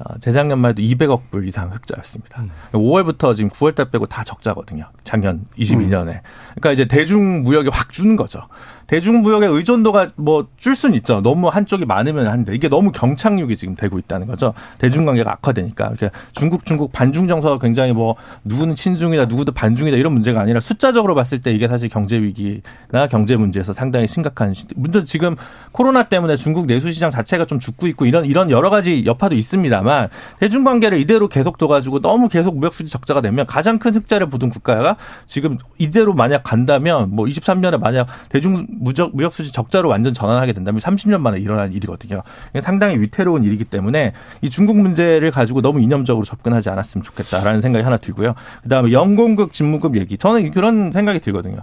[0.04, 2.46] 어, 재작년만 해도 200억 불 이상 흑자였습니다.
[2.72, 4.86] 5월부터 지금 9월달 빼고 다 적자거든요.
[5.04, 6.22] 작년 22년에.
[6.56, 8.48] 그러니까 이제 대중 무역에 확 주는 거죠.
[8.92, 11.22] 대중무역의 의존도가 뭐 줄 수는 있죠.
[11.22, 14.54] 너무 한쪽이 많으면 한데 이게 너무 경착륙이 지금 되고 있다는 거죠.
[14.80, 20.42] 대중관계가 악화되니까 이렇게 중국 중국 반중 정서가 굉장히 뭐 누구는 친중이다 누구도 반중이다 이런 문제가
[20.42, 25.36] 아니라 숫자적으로 봤을 때 이게 사실 경제 위기나 경제 문제에서 상당히 심각한 시- 문제 지금
[25.72, 30.10] 코로나 때문에 중국 내수 시장 자체가 좀 죽고 있고 이런 이런 여러 가지 여파도 있습니다만
[30.40, 34.98] 대중관계를 이대로 계속 둬가지고 너무 계속 무역 수지 적자가 되면 가장 큰 흑자를 부은 국가가
[35.28, 40.82] 지금 이대로 만약 간다면 뭐 23년에 만약 대중 무적 무역 수지 적자로 완전 전환하게 된다면
[40.82, 42.22] 30년 만에 일어난 일이거든요.
[42.62, 47.98] 상당히 위태로운 일이기 때문에 이 중국 문제를 가지고 너무 이념적으로 접근하지 않았으면 좋겠다라는 생각이 하나
[47.98, 48.34] 들고요.
[48.64, 51.58] 그다음에 연공급 직무급 얘기 저는 그런 생각이 들거든요.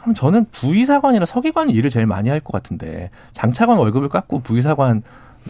[0.00, 5.02] 그럼 저는 부의사관이나 서기관 일을 제일 많이 할 것 같은데 장차관 월급을 깎고 부의사관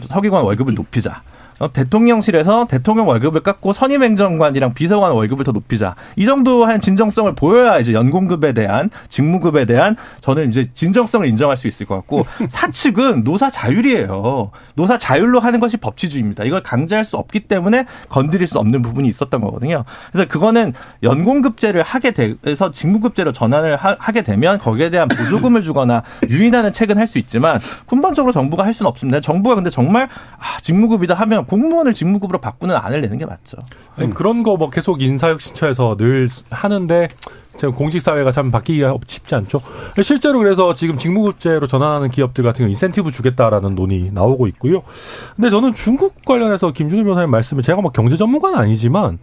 [0.09, 1.23] 서기관 월급을 높이자.
[1.59, 5.95] 어, 대통령실에서 대통령 월급을 깎고 선임행정관이랑 비서관 월급을 더 높이자.
[6.17, 11.69] 이 정도 한 진정성을 보여야 이제 연공급에 대한 직무급에 대한 저는 이제 진정성을 인정할 수
[11.69, 14.51] 있을 것 같고 사측은 노사 자율이에요.
[14.75, 16.45] 노사 자율로 하는 것이 법치주의입니다.
[16.45, 19.85] 이걸 강제할 수 없기 때문에 건드릴 수 없는 부분이 있었던 거거든요.
[20.13, 26.71] 그래서 그거는 연공급제를 하게 돼서 직무급제로 전환을 하, 게 되면 거기에 대한 보조금을 주거나 유인하는
[26.73, 29.21] 책은 할 수 있지만 근본적으로 정부가 할 수는 없습니다.
[29.21, 33.59] 정부가 근데 정말 아, 직무급이다 하면 공무원을 직무급으로 바꾸는 안을 내는 게 맞죠.
[33.97, 37.09] 아니, 그런 거 뭐 계속 인사혁신처에서 늘 하는데
[37.57, 39.61] 지금 공직사회가 참 바뀌기가 쉽지 않죠.
[40.03, 44.83] 실제로 그래서 지금 직무급제로 전환하는 기업들 같은 경우 인센티브 주겠다라는 논의 나오고 있고요.
[45.37, 49.19] 근데 저는 중국 관련해서 김준일 변호사님 말씀을 제가 뭐 경제 전문가는 아니지만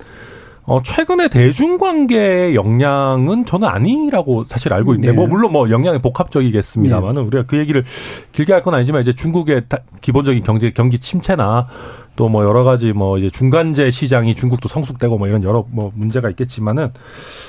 [0.63, 5.17] 어, 최근에 대중관계의 영향은 저는 아니라고 사실 알고 있는데, 네.
[5.17, 7.83] 뭐, 물론 뭐 영향이 복합적이겠습니다만은, 우리가 그 얘기를
[8.31, 11.67] 길게 할 건 아니지만, 이제 중국의 다- 기본적인 경제, 경기 침체나,
[12.15, 16.29] 또 뭐 여러 가지 뭐 이제 중간재 시장이 중국도 성숙되고 뭐 이런 여러 뭐 문제가
[16.29, 16.91] 있겠지만은,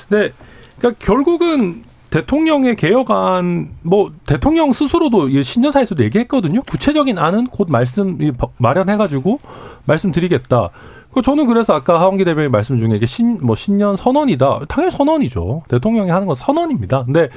[0.09, 0.33] 근데,
[0.79, 6.61] 그러니까 결국은 대통령의 개혁안, 뭐, 대통령 스스로도 이 신년사에서도 얘기했거든요.
[6.63, 8.19] 구체적인 안은 곧 말씀,
[8.59, 9.41] 마련해가지고
[9.87, 10.71] 말씀드리겠다.
[11.13, 14.61] 그 저는 그래서 아까 하원기 대변인 말씀 중에 이게 신, 뭐 신년 선언이다.
[14.67, 15.63] 당연히 선언이죠.
[15.69, 17.05] 대통령이 하는 건 선언입니다.
[17.05, 17.29] 근데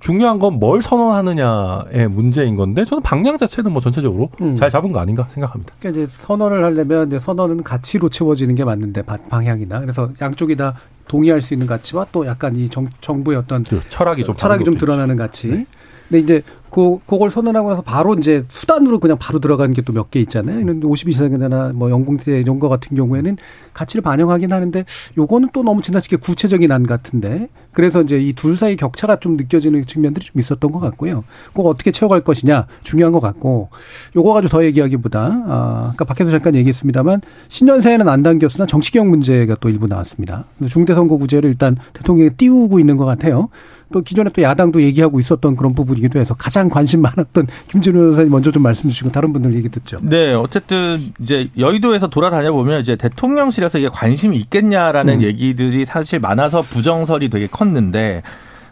[0.00, 4.56] 중요한 건 뭘 선언하느냐의 문제인 건데 저는 방향 자체는 뭐 전체적으로 음.
[4.56, 5.74] 잘 잡은 거 아닌가 생각합니다.
[5.78, 10.74] 그러니까 이제 선언을 하려면 이제 선언은 가치로 채워지는 게 맞는데 바- 방향이나 그래서 양쪽이 다
[11.06, 14.76] 동의할 수 있는 가치와 또 약간 이 정, 정부의 어떤 그 철학이 좀 철학이 좀
[14.76, 15.66] 드러나는 가치.
[16.10, 20.20] 근데 이제 그 그걸 선언하고 나서 바로 이제 수단으로 그냥 바로 들어가는 게또 몇 개
[20.20, 20.60] 있잖아요.
[20.60, 23.36] 이런 52세대나 뭐 연공세 이런 거 같은 경우에는
[23.74, 24.84] 가치를 반영하긴 하는데
[25.16, 29.84] 요거는 또 너무 지나치게 구체적인 안 같은데 그래서 이제 이 둘 사이 격차가 좀 느껴지는
[29.86, 31.24] 측면들이 좀 있었던 것 같고요.
[31.54, 33.68] 그거 어떻게 채워갈 것이냐 중요한 것 같고
[34.16, 39.68] 요거 가지고 더 얘기하기보다 아, 아까 밖에서 잠깐 얘기했습니다만 신년사에는 안 당겼으나 정치경 문제가 또
[39.68, 40.44] 일부 나왔습니다.
[40.68, 43.48] 중대선거구제를 일단 대통령이 띄우고 있는 것 같아요.
[43.92, 48.50] 또 기존에 또 야당도 얘기하고 있었던 그런 부분이기도 해서 가장 관심 많았던 김준호 변호사님 먼저
[48.50, 49.98] 좀 말씀 주시고 다른 분들 얘기 듣죠.
[50.02, 55.22] 네, 어쨌든 이제 여의도에서 돌아다녀 보면 이제 대통령실에서 이게 관심이 있겠냐라는 음.
[55.22, 58.22] 얘기들이 사실 많아서 부정설이 되게 컸는데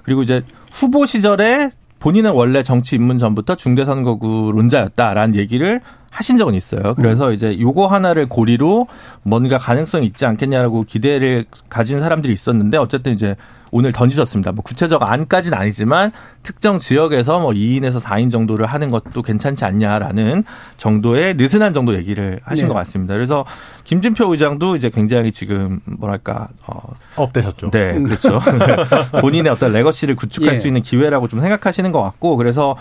[0.02, 6.94] 그리고 이제 후보 시절에 본인은 원래 정치 입문 전부터 중대선거구 론자였다라는 얘기를 하신 적은 있어요.
[6.94, 8.86] 그래서 이제 요거 하나를 고리로
[9.22, 13.36] 뭔가 가능성이 있지 않겠냐라고 기대를 가진 사람들이 있었는데 어쨌든 이제
[13.70, 14.52] 오늘 던지셨습니다.
[14.52, 20.44] 뭐 구체적 안까지는 아니지만 특정 지역에서 뭐 2인에서 4인 정도를 하는 것도 괜찮지 않냐라는
[20.76, 22.68] 정도의 느슨한 정도 얘기를 하신 네.
[22.68, 23.14] 것 같습니다.
[23.14, 23.44] 그래서
[23.84, 27.70] 김진표 의장도 이제 굉장히 지금 뭐랄까 어 업되셨죠.
[27.70, 28.38] 네, 그렇죠.
[29.20, 30.58] 본인의 어떤 레거시를 구축할 예.
[30.58, 32.76] 수 있는 기회라고 좀 생각하시는 것 같고, 그래서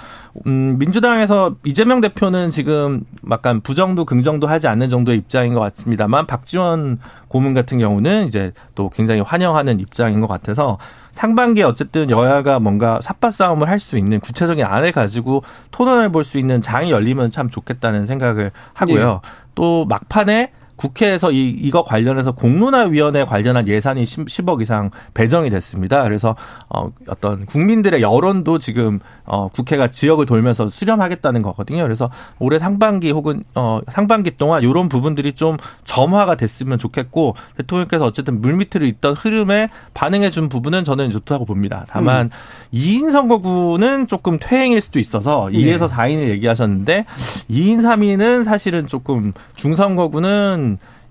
[0.46, 7.00] 음, 민주당에서 이재명 대표는 지금 약간 부정도 긍정도 하지 않는 정도의 입장인 것 같습니다만, 박지원
[7.28, 10.78] 고문 같은 경우는 이제 또 굉장히 환영하는 입장인 것 같아서
[11.12, 16.38] 상반기에 어쨌든 여야가 뭔가 삿바 싸움을 할 수 있는 구체적인 안을 가지고 토론을 볼 수
[16.40, 19.22] 있는 장이 열리면 참 좋겠다는 생각을 하고요.
[19.56, 26.04] 또 막판에 국회에서 이, 이거 관련해서 공론화위원회 관련한 예산이 10, 억 이상 배정이 됐습니다.
[26.04, 26.36] 그래서
[26.70, 31.84] 어, 어떤 국민들의 여론도 지금 어, 국회가 지역을 돌면서 수렴하겠다는 거거든요.
[31.84, 32.10] 그래서
[32.40, 38.86] 올해 상반기 혹은 어, 상반기 동안 이런 부분들이 좀 점화가 됐으면 좋겠고 대통령께서 어쨌든 물밑으로
[38.86, 41.86] 있던 흐름에 반응해 준 부분은 저는 좋다고 봅니다.
[41.90, 42.30] 다만
[42.72, 47.06] 이 2인 선거구는 조금 퇴행일 수도 있어서 2에서 4인을 얘기하셨는데
[47.50, 50.67] 2인 3인은 사실은 조금 중선거구는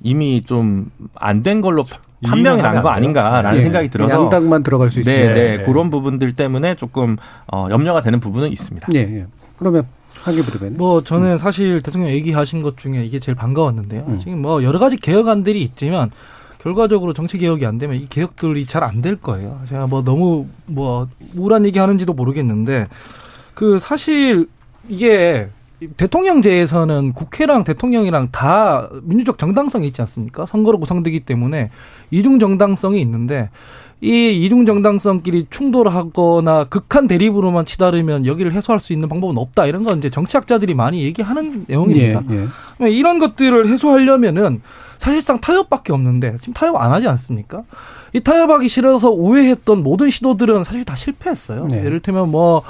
[0.06, 1.84] 이미 좀 안 된 걸로
[2.24, 3.62] 판명이 난 거 아닌가라는 예.
[3.62, 5.14] 생각이 들어서 양당만 들어갈 수 있어요.
[5.14, 5.64] 네, 네, 네.
[5.64, 7.16] 그런 부분들 때문에 조금
[7.52, 8.88] 어, 염려가 되는 부분은 있습니다.
[8.94, 9.26] 예, 예.
[9.58, 9.86] 그러면
[10.22, 14.04] 한개 부르면 뭐 저는 사실 대통령 얘기하신 것 중에 이게 제일 반가웠는데요.
[14.08, 14.18] 음.
[14.18, 16.10] 지금 뭐 여러 가지 개혁안들이 있지만
[16.58, 19.60] 결과적으로 정치 개혁이 안 되면 이 개혁들이 잘 안 될 거예요.
[19.68, 22.88] 제가 뭐 너무 뭐 우울한 얘기 하는지도 모르겠는데
[23.54, 24.48] 그 사실
[24.88, 25.48] 이게
[25.96, 30.46] 대통령제에서는 국회랑 대통령이랑 다 민주적 정당성이 있지 않습니까?
[30.46, 31.70] 선거로 구성되기 때문에
[32.10, 33.50] 이중 정당성이 있는데
[34.00, 39.98] 이 이중 정당성끼리 충돌하거나 극한 대립으로만 치달으면 여기를 해소할 수 있는 방법은 없다 이런 건
[39.98, 42.22] 이제 정치학자들이 많이 얘기하는 내용입니다.
[42.30, 42.46] 예,
[42.82, 42.90] 예.
[42.90, 44.60] 이런 것들을 해소하려면은
[44.98, 47.62] 사실상 타협밖에 없는데 지금 타협 안 하지 않습니까?
[48.12, 51.66] 이 타협하기 싫어서 우회했던 모든 시도들은 사실 다 실패했어요.
[51.68, 51.84] 네.
[51.84, 52.62] 예를 들면 뭐,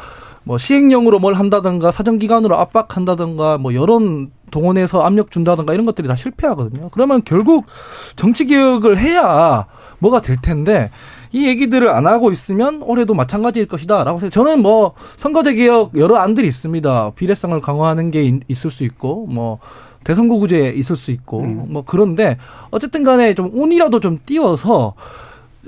[0.46, 6.88] 뭐 시행령으로 뭘 한다든가 사정기관으로 압박한다든가 뭐 여론 동원해서 압력 준다든가 이런 것들이 다 실패하거든요.
[6.92, 7.66] 그러면 결국
[8.14, 9.66] 정치 개혁을 해야
[9.98, 10.90] 뭐가 될 텐데
[11.32, 14.32] 이 얘기들을 안 하고 있으면 올해도 마찬가지일 것이다라고 생각.
[14.32, 17.10] 저는 뭐 선거제 개혁 여러 안들이 있습니다.
[17.16, 19.58] 비례성을 강화하는 게 있- 있을 수 있고 뭐
[20.04, 22.36] 대선거구제 있을 수 있고 뭐 그런데
[22.70, 24.94] 어쨌든 간에 좀 운이라도 좀 띄워서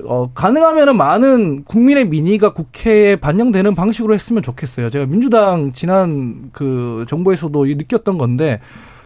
[0.04, 4.90] 어, 가능하면은 많은 국민의 민의가 국회에 반영되는 방식으로 했으면 좋겠어요.
[4.90, 8.60] 제가 민주당 지난 그 정부에서도 이 느꼈던 건데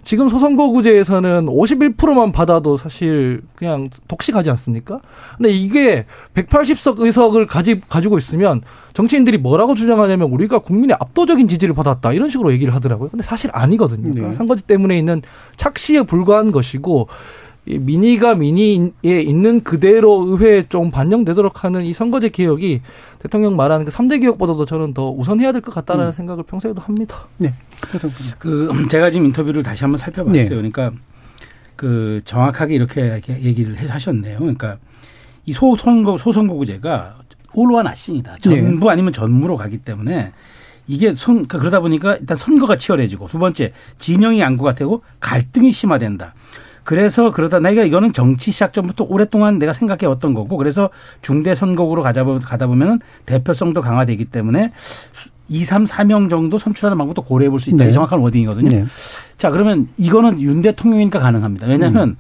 [0.05, 5.01] 지금 소선거구제에서는 51%만 받아도 사실 그냥 독식하지 않습니까?
[5.37, 8.63] 근데 이게 180석 의석을 가지, 가지고 있으면
[8.95, 13.11] 정치인들이 뭐라고 주장하냐면 우리가 국민의 압도적인 지지를 받았다 이런 식으로 얘기를 하더라고요.
[13.11, 14.03] 근데 사실 아니거든요.
[14.03, 14.33] 그러니까 네.
[14.33, 15.23] 선거제 때문에 있는
[15.57, 17.09] 착시에 불과한 것이고
[17.65, 22.81] 이 민의가 민의에 있는 그대로 의회에 좀 반영되도록 하는 이 선거제 개혁이
[23.21, 27.29] 대통령 말하는 그 3대 개혁보다도 저는 더 우선해야 될 것 같다라는 생각을 평소에도 합니다.
[27.39, 27.55] 네.
[28.39, 30.43] 그 제가 지금 인터뷰를 다시 한번 살펴봤어요.
[30.43, 30.49] 네.
[30.49, 30.91] 그러니까
[31.77, 34.39] 그 정확하게 이렇게 얘기를 해- 하셨네요.
[34.41, 34.79] 그러니까
[35.47, 37.17] 이 소선거 소선거구제가
[37.55, 38.39] 올와 나싱이다.
[38.41, 40.33] 전부 아니면 전무로 가기 때문에
[40.89, 46.35] 이게 선 그러니까 그러다 보니까 일단 선거가 치열해지고 두 번째 진영이 양구가 되고 갈등이 심화된다.
[46.85, 50.91] 그래서 그러다 내가 이거는 정치 시작 전부터 오랫동안 내가 생각해 왔던 거고 그래서
[51.21, 54.73] 중대 선거구로 가자 보- 가다 보면은 대표성도 강화되기 때문에
[55.49, 57.85] 2, 3, 4명 정도 선출하는 방법도 고려해 볼 수 있다.
[57.85, 57.91] 네.
[57.91, 58.69] 이 정확한 워딩이거든요.
[58.69, 58.85] 네.
[59.37, 61.67] 자, 그러면 이거는 윤 대통령이니까 가능합니다.
[61.67, 62.17] 왜냐하면 음.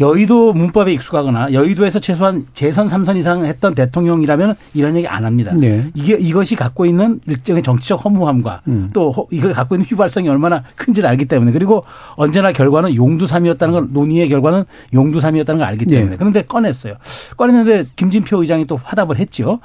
[0.00, 5.52] 여의도 문법에 익숙하거나 여의도에서 최소한 재선 3선 이상 했던 대통령이라면 이런 얘기 안 합니다.
[5.54, 5.84] 네.
[5.94, 8.88] 이게 이것이 갖고 있는 일정의 정치적 허무함과 음.
[8.94, 11.84] 또 허- 이걸 갖고 있는 휘발성이 얼마나 큰지를 알기 때문에 그리고
[12.16, 16.16] 언제나 결과는 용두삼이었다는 걸 논의의 결과는 용두삼이었다는 걸 알기 때문에 네.
[16.16, 16.94] 그런데 꺼냈어요.
[17.36, 19.60] 꺼냈는데 김진표 의장이 또 화답을 했죠.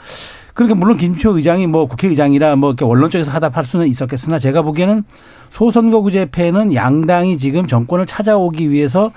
[0.54, 5.04] 그러니까 물론 김진표 의장이 뭐 국회의장이라 뭐 이렇게 원론 쪽에서 화답할 수는 있었겠으나 제가 보기에는
[5.50, 9.12] 소선거구제패는 양당이 지금 정권을 찾아오기 위해서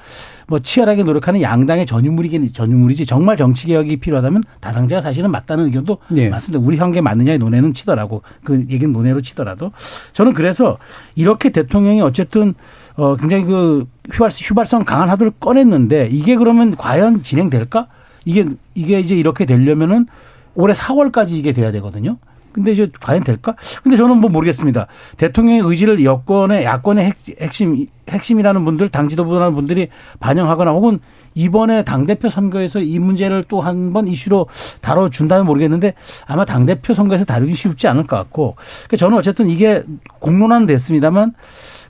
[0.48, 6.30] 뭐 치열하게 노력하는 양당의 전유물이긴 전유물이지 정말 정치 개혁이 필요하다면 다당제가 사실은 맞다는 의견도 네.
[6.30, 6.64] 맞습니다.
[6.64, 9.72] 우리 관계 맞느냐의 논의는 치더라고 그 얘기는 논의로 치더라도
[10.12, 10.78] 저는 그래서
[11.14, 12.54] 이렇게 대통령이 어쨌든
[12.96, 17.86] 어 굉장히 그 휘발 휘발성 강한 하도를 꺼냈는데 이게 그러면 과연 진행될까?
[18.24, 20.06] 이게 이게 이제 이렇게 되려면은
[20.54, 22.16] 올해 4월까지 이게 돼야 되거든요.
[22.58, 23.54] 근데 이제 과연 될까?
[23.82, 24.86] 근데 저는 뭐 모르겠습니다.
[25.16, 30.98] 대통령의 의지를 여권의 야권의 핵, 핵심 핵심이라는 분들, 당 지도부라는 분들이 반영하거나 혹은
[31.34, 34.46] 이번에 당 대표 선거에서 이 문제를 또 한 번 이슈로
[34.80, 35.94] 다뤄 준다면 모르겠는데
[36.26, 39.82] 아마 당 대표 선거에서 다루기 쉽지 않을 것 같고 그러니까 저는 어쨌든 이게
[40.20, 41.34] 공론화는 됐습니다만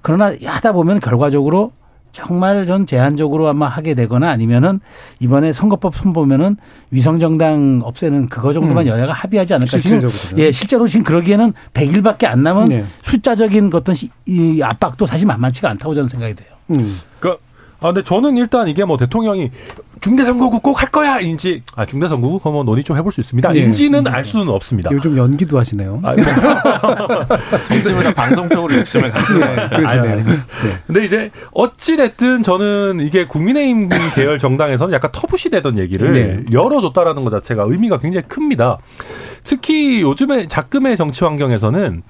[0.02, 1.72] 그러나 하다 보면 결과적으로
[2.12, 4.80] 정말 전 제한적으로 아마 하게 되거나 아니면은
[5.20, 6.56] 이번에 선거법 손보면은
[6.90, 8.88] 위성정당 없애는 그거 정도만 음.
[8.88, 9.78] 여야가 합의하지 않을까.
[9.78, 10.44] 지금 실질적으로는.
[10.44, 12.84] 예, 실제로 지금 그러기에는 100일밖에 안 남은 네.
[13.02, 16.48] 숫자적인 어떤 시- 이 압박도 사실 만만치가 않다고 저는 생각이 돼요.
[16.70, 16.98] 음.
[17.20, 17.42] 그러니까
[17.80, 19.50] 아 근데 저는 일단 이게 뭐 대통령이
[20.00, 23.60] 중대선거구 꼭 할 거야 인지 아 중대선거구 그럼 뭐 논의 좀 해볼 수 있습니다 네.
[23.60, 24.90] 인지는 알 수는 없습니다.
[24.92, 26.00] 요즘 연기도 하시네요.
[26.04, 26.14] 아,
[27.68, 30.16] 정치보다 방송적으로 욕심을 갖고 네, 그러시네요.
[30.24, 30.38] 네.
[30.86, 36.44] 근데 이제 어찌 됐든 저는 이게 국민의힘 계열 정당에서는 약간 터부시 되던 얘기를 네.
[36.52, 38.78] 열어줬다라는 것 자체가 의미가 굉장히 큽니다.
[39.44, 42.02] 특히 요즘에 작금의 정치 환경에서는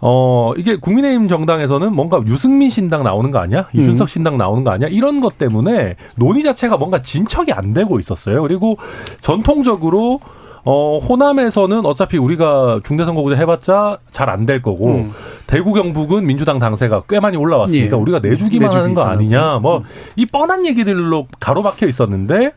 [0.00, 3.66] 어, 이게 국민의힘 정당에서는 뭔가 유승민 신당 나오는 거 아니야?
[3.72, 4.88] 이준석 신당 나오는 거 아니야?
[4.88, 8.42] 이런 것 때문에 논의 자체가 뭔가 진척이 안 되고 있었어요.
[8.42, 8.76] 그리고
[9.20, 10.20] 전통적으로
[10.68, 15.12] 어, 호남에서는 어차피 우리가 중대선거구제 해봤자 잘 안 될 거고, 음.
[15.46, 18.00] 대구 경북은 민주당 당세가 꽤 많이 올라왔으니까 예.
[18.00, 19.84] 우리가 내주기만 하는 거 내주기 아니냐, 뭐,
[20.16, 22.50] 이 뻔한 얘기들로 가로막혀 있었는데,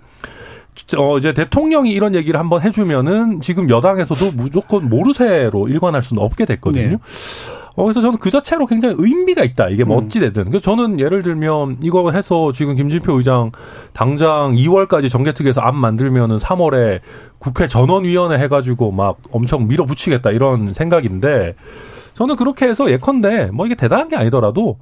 [0.98, 6.90] 어, 이제 대통령이 이런 얘기를 한번 해주면은 지금 여당에서도 무조건 모르쇠로 일관할 수는 없게 됐거든요.
[6.90, 6.98] 네.
[7.76, 9.70] 어, 그래서 저는 그 자체로 굉장히 의미가 있다.
[9.70, 10.06] 이게 뭐 음.
[10.06, 10.50] 어찌되든.
[10.50, 13.52] 그래서 저는 예를 들면 이거 해서 지금 김진표 의장
[13.94, 17.00] 당장 2월까지 정개특위에서 안 만들면은 3월에
[17.38, 21.56] 국회 전원위원회 해가지고 막 엄청 밀어붙이겠다 이런 생각인데
[22.16, 24.78] 저는 그렇게 해서 예컨대 뭐 이게 대단한 게 아니더라도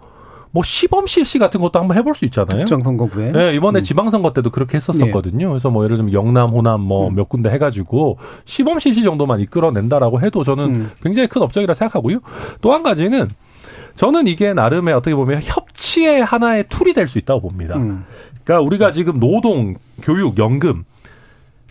[0.51, 2.59] 뭐 시범 실시 같은 것도 한번 해볼 수 있잖아요.
[2.59, 3.31] 특정 선거구에.
[3.31, 3.83] 네, 이번에 음.
[3.83, 5.49] 지방선거 때도 그렇게 했었었거든요.
[5.49, 7.15] 그래서 뭐 예를 들면 영남, 호남 뭐 음.
[7.15, 10.91] 몇 군데 해가지고 시범 실시 정도만 이끌어낸다라고 해도 저는 음.
[11.03, 12.19] 굉장히 큰 업적이라 생각하고요.
[12.61, 13.27] 또 한 가지는
[13.95, 17.75] 저는 이게 나름의 어떻게 보면 협치의 하나의 tool이 될 수 있다고 봅니다.
[17.77, 18.05] 음.
[18.43, 20.85] 그러니까 우리가 지금 노동, 교육, 연금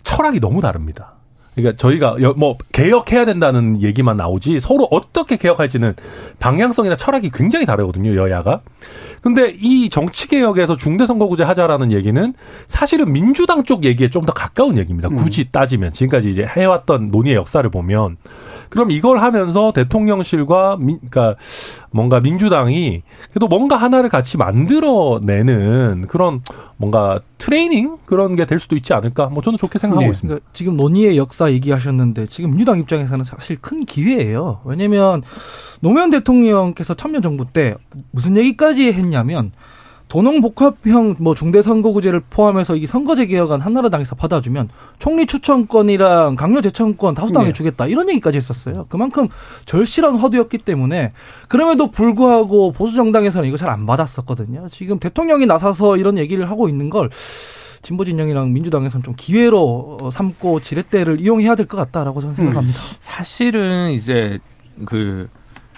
[0.03, 1.13] 철학이 너무 다릅니다.
[1.57, 5.95] 그러니까 저희가 여- 뭐 개혁해야 된다는 얘기만 나오지 서로 어떻게 개혁할지는
[6.39, 8.61] 방향성이나 철학이 굉장히 다르거든요 여야가.
[9.23, 12.33] 근데 이 정치 개혁에서 중대선거구제 하자라는 얘기는
[12.67, 15.09] 사실은 민주당 쪽 얘기에 좀 더 가까운 얘기입니다.
[15.09, 18.17] 굳이 따지면 지금까지 이제 해왔던 논의의 역사를 보면
[18.69, 21.35] 그럼 이걸 하면서 대통령실과 민, 그러니까
[21.91, 26.41] 뭔가 민주당이 그래도 뭔가 하나를 같이 만들어내는 그런
[26.77, 29.27] 뭔가 트레이닝 그런 게 될 수도 있지 않을까?
[29.27, 30.09] 뭐 저는 좋게 생각하고 네.
[30.09, 30.35] 있습니다.
[30.35, 34.61] 그러니까 지금 논의의 역사 얘기하셨는데 지금 민주당 입장에서는 사실 큰 기회예요.
[34.63, 35.21] 왜냐하면
[35.81, 37.75] 노무현 대통령께서 참여 정부 때
[38.11, 39.51] 무슨 얘기까지 했냐면
[40.07, 47.53] 도농복합형 뭐 중대선거구제를 포함해서 이게 선거제 개혁안 한나라당에서 받아주면 총리 추천권이랑 강요 제청권 다수당에 네.
[47.53, 48.85] 주겠다 이런 얘기까지 했었어요.
[48.89, 49.27] 그만큼
[49.65, 51.13] 절실한 화두였기 때문에
[51.49, 54.69] 그럼에도 불구하고 보수 정당에서는 이거 잘 안 받았었거든요.
[54.71, 57.09] 지금 대통령이 나서서 이런 얘기를 하고 있는 걸
[57.81, 62.79] 진보 진영이랑 민주당에서는 좀 기회로 어, 삼고 지렛대를 이용해야 될 것 같다라고 저는 생각합니다.
[63.01, 64.39] 사실은 이제
[64.85, 65.27] 그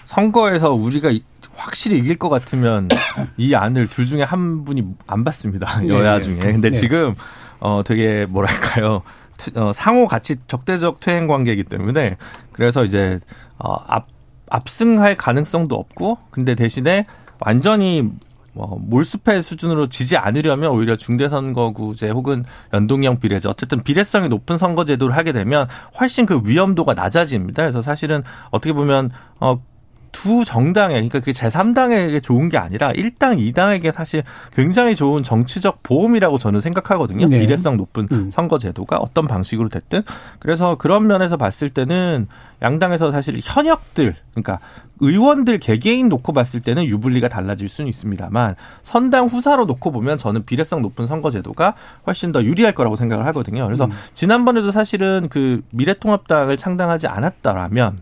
[0.06, 1.24] 선거에서 우리가 이-
[1.60, 2.88] 확실히 이길 것 같으면
[3.36, 5.86] 이 안을 둘 중에 한 분이 안 받습니다.
[5.88, 6.24] 여야 네.
[6.24, 6.36] 중에.
[6.38, 6.78] 근데 네.
[6.78, 7.14] 지금
[7.60, 9.02] 어 되게 뭐랄까요?
[9.36, 12.16] 퇴- 어, 상호 가치 적대적 퇴행 관계이기 때문에
[12.52, 13.20] 그래서 이제
[13.58, 14.06] 어 앞
[14.52, 17.06] 압승할 가능성도 없고 근데 대신에
[17.38, 18.10] 완전히
[18.52, 22.44] 뭐 몰수패 수준으로 지지 않으려면 오히려 중대선거구제 혹은
[22.74, 25.68] 연동형 비례제 어쨌든 비례성이 높은 선거제도를 하게 되면
[26.00, 27.62] 훨씬 그 위험도가 낮아집니다.
[27.62, 29.62] 그래서 사실은 어떻게 보면 어.
[30.12, 34.22] 두 정당에 그러니까 그 제3당에게 좋은 게 아니라 1당, 2당에게 사실
[34.54, 37.26] 굉장히 좋은 정치적 보험이라고 저는 생각하거든요.
[37.26, 37.40] 네.
[37.40, 38.30] 비례성 높은 음.
[38.32, 40.02] 선거 제도가 어떤 방식으로 됐든
[40.38, 42.28] 그래서 그런 면에서 봤을 때는
[42.62, 44.58] 양당에서 사실 현역들 그러니까
[45.00, 50.82] 의원들 개개인 놓고 봤을 때는 유불리가 달라질 수는 있습니다만 선당 후사로 놓고 보면 저는 비례성
[50.82, 51.74] 높은 선거제도가
[52.06, 53.64] 훨씬 더 유리할 거라고 생각을 하거든요.
[53.64, 57.98] 그래서 지난번에도 사실은 그 미래통합당을 창당하지 않았다라면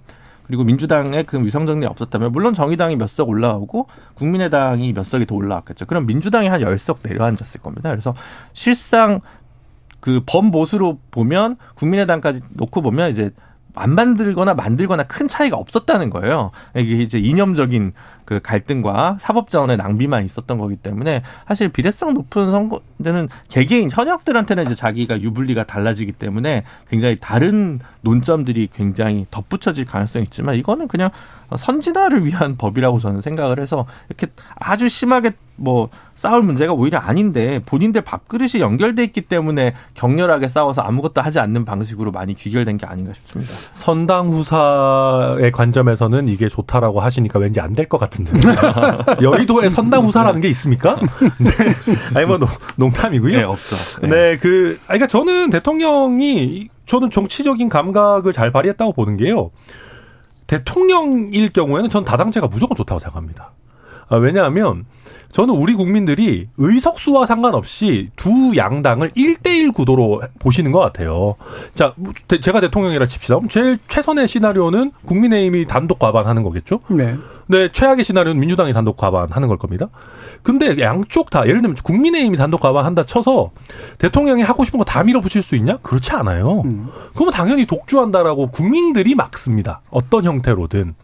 [0.49, 5.87] 그리고 민주당의 그 위성정리 없었다면 물론 정의당이 몇 석 올라오고 국민의당이 몇 석이 더 올라왔겠죠.
[5.87, 7.91] 그럼 민주당이 한 열 석 내려앉았을 겁니다.
[7.91, 8.15] 그래서
[8.55, 9.21] 실상
[10.01, 13.31] 그 범보수로 보면 국민의당까지 놓고 보면 이제
[13.75, 16.51] 안 만들거나 만들거나 큰 차이가 없었다는 거예요.
[16.77, 17.93] 이게 이제 이념적인
[18.29, 24.75] 그 갈등과 사법 자원의 낭비만 있었던 거기 때문에 사실 비례성 높은 선거는 개개인 현역들한테는 이제
[24.75, 31.09] 자기가 유불리가 달라지기 때문에 굉장히 다른 논점들이 굉장히 덧붙여질 가능성이 있지만 이거는 그냥
[31.57, 38.03] 선진화를 위한 법이라고 저는 생각을 해서 이렇게 아주 심하게 뭐 싸울 문제가 오히려 아닌데 본인들
[38.03, 43.53] 밥그릇이 연결돼 있기 때문에 격렬하게 싸워서 아무것도 하지 않는 방식으로 많이 귀결된 게 아닌가 싶습니다.
[43.73, 48.33] 선당 후사의 관점에서는 이게 좋다라고 하시니까 왠지 안 될 것 같은 데.
[49.23, 50.97] 여의도에 선당 후사라는 게 있습니까?
[51.39, 51.51] 네.
[52.15, 53.37] 아니, 뭐, 농- 농담이고요.
[53.37, 53.77] 네, 없죠.
[54.03, 59.51] 네, 그, 아니, 그러니까 저는 대통령이, 저는 정치적인 감각을 잘 발휘했다고 보는 게요.
[60.47, 63.53] 대통령일 경우에는 전 다당제가 무조건 좋다고 생각합니다.
[64.09, 64.87] 아, 왜냐하면
[65.33, 71.35] 저는 우리 국민들이 의석수와 상관없이 두 양당을 1대1 구도로 보시는 것 같아요.
[71.75, 71.93] 자,
[72.27, 73.37] 대- 제가 대통령이라 칩시다.
[73.37, 76.81] 그럼 제일 최선의 시나리오는 국민의힘이 단독 과반하는 거겠죠?
[76.89, 77.17] 네.
[77.47, 79.89] 네, 최악의 시나리오는 민주당이 단독 과반하는 걸 겁니다.
[80.43, 83.51] 근데 양쪽 다 예를 들면 국민의힘이 단독 과반한다 쳐서
[83.99, 85.77] 대통령이 하고 싶은 거 다 밀어붙일 수 있냐?
[85.83, 86.63] 그렇지 않아요.
[86.65, 86.89] 음.
[87.15, 89.81] 그러면 당연히 독주한다라고 국민들이 막습니다.
[89.91, 90.95] 어떤 형태로든.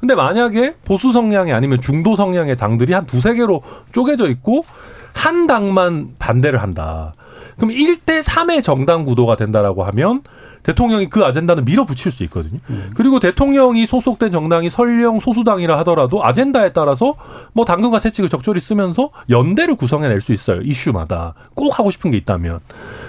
[0.00, 3.62] 근데 만약에 보수 성향이 아니면 중도 성향의 당들이 한 두세 개로
[3.92, 4.64] 쪼개져 있고
[5.12, 7.14] 한 당만 반대를 한다.
[7.56, 10.22] 그럼 1대 3의 정당 구도가 된다라고 하면
[10.62, 12.60] 대통령이 그 아젠다는 밀어붙일 수 있거든요.
[12.96, 17.14] 그리고 대통령이 소속된 정당이 설령 소수당이라 하더라도 아젠다에 따라서
[17.52, 20.60] 뭐 당근과 채찍을 적절히 쓰면서 연대를 구성해낼 수 있어요.
[20.60, 22.60] 이슈마다 꼭 하고 싶은 게 있다면.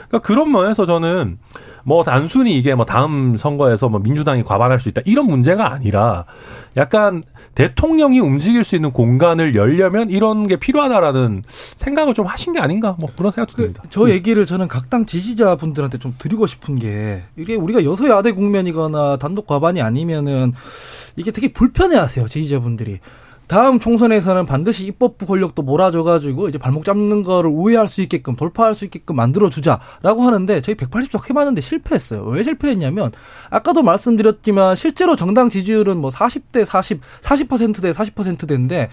[0.07, 1.37] 그러니까 그런 면에서 저는
[1.83, 6.23] 뭐 단순히 이게 뭐 다음 선거에서 뭐 민주당이 과반할 수 있다 이런 문제가 아니라
[6.77, 7.23] 약간
[7.55, 13.09] 대통령이 움직일 수 있는 공간을 열려면 이런 게 필요하다라는 생각을 좀 하신 게 아닌가 뭐
[13.15, 13.83] 그런 생각도 그, 듭니다.
[13.89, 19.47] 저 얘기를 저는 각 당 지지자분들한테 좀 드리고 싶은 게 이게 우리가 여소야대 국면이거나 단독
[19.47, 20.53] 과반이 아니면은
[21.15, 22.99] 이게 되게 불편해하세요 지지자분들이.
[23.47, 28.85] 다음 총선에서는 반드시 입법부 권력도 몰아줘가지고 이제 발목 잡는 거를 우회할 수 있게끔 돌파할 수
[28.85, 32.23] 있게끔 만들어주자라고 하는데 저희 180석 해봤는데 실패했어요.
[32.23, 33.11] 왜 실패했냐면
[33.49, 38.89] 아까도 말씀드렸지만 실제로 정당 지지율은 뭐 40대 40, 40%대 40%대인데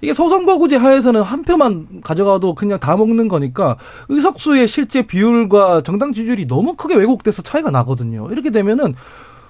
[0.00, 3.76] 이게 소선거구제 하에서는 한 표만 가져가도 그냥 다 먹는 거니까
[4.08, 8.30] 의석수의 실제 비율과 정당 지지율이 너무 크게 왜곡돼서 차이가 나거든요.
[8.30, 8.94] 이렇게 되면은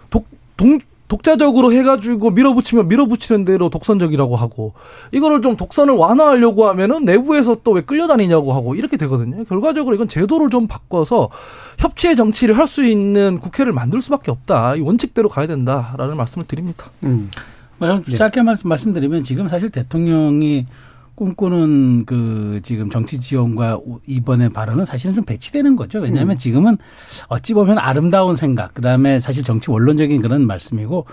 [0.08, 0.26] 독,
[0.56, 0.78] 동,
[1.08, 4.74] 독자적으로 해가지고 밀어붙이면 밀어붙이는 대로 독선적이라고 하고
[5.10, 9.44] 이거를 좀 독선을 완화하려고 하면은 내부에서 또 왜 끌려다니냐고 하고 이렇게 되거든요.
[9.44, 11.28] 결과적으로 이건 제도를 좀 바꿔서
[11.78, 14.76] 협치의 정치를 할 수 있는 국회를 만들 수밖에 없다.
[14.76, 16.90] 이 원칙대로 가야 된다라는 말씀을 드립니다.
[17.04, 17.30] 음.
[17.78, 20.66] 뭐 짧게 말씀, 말씀드리면 지금 사실 대통령이
[21.18, 25.98] 꿈꾸는 그 지금 정치 지원과 이번에 발언은 사실은 좀 배치되는 거죠.
[25.98, 26.38] 왜냐하면 음.
[26.38, 26.78] 지금은
[27.26, 31.06] 어찌 보면 아름다운 생각, 그 다음에 사실 정치 원론적인 그런 말씀이고,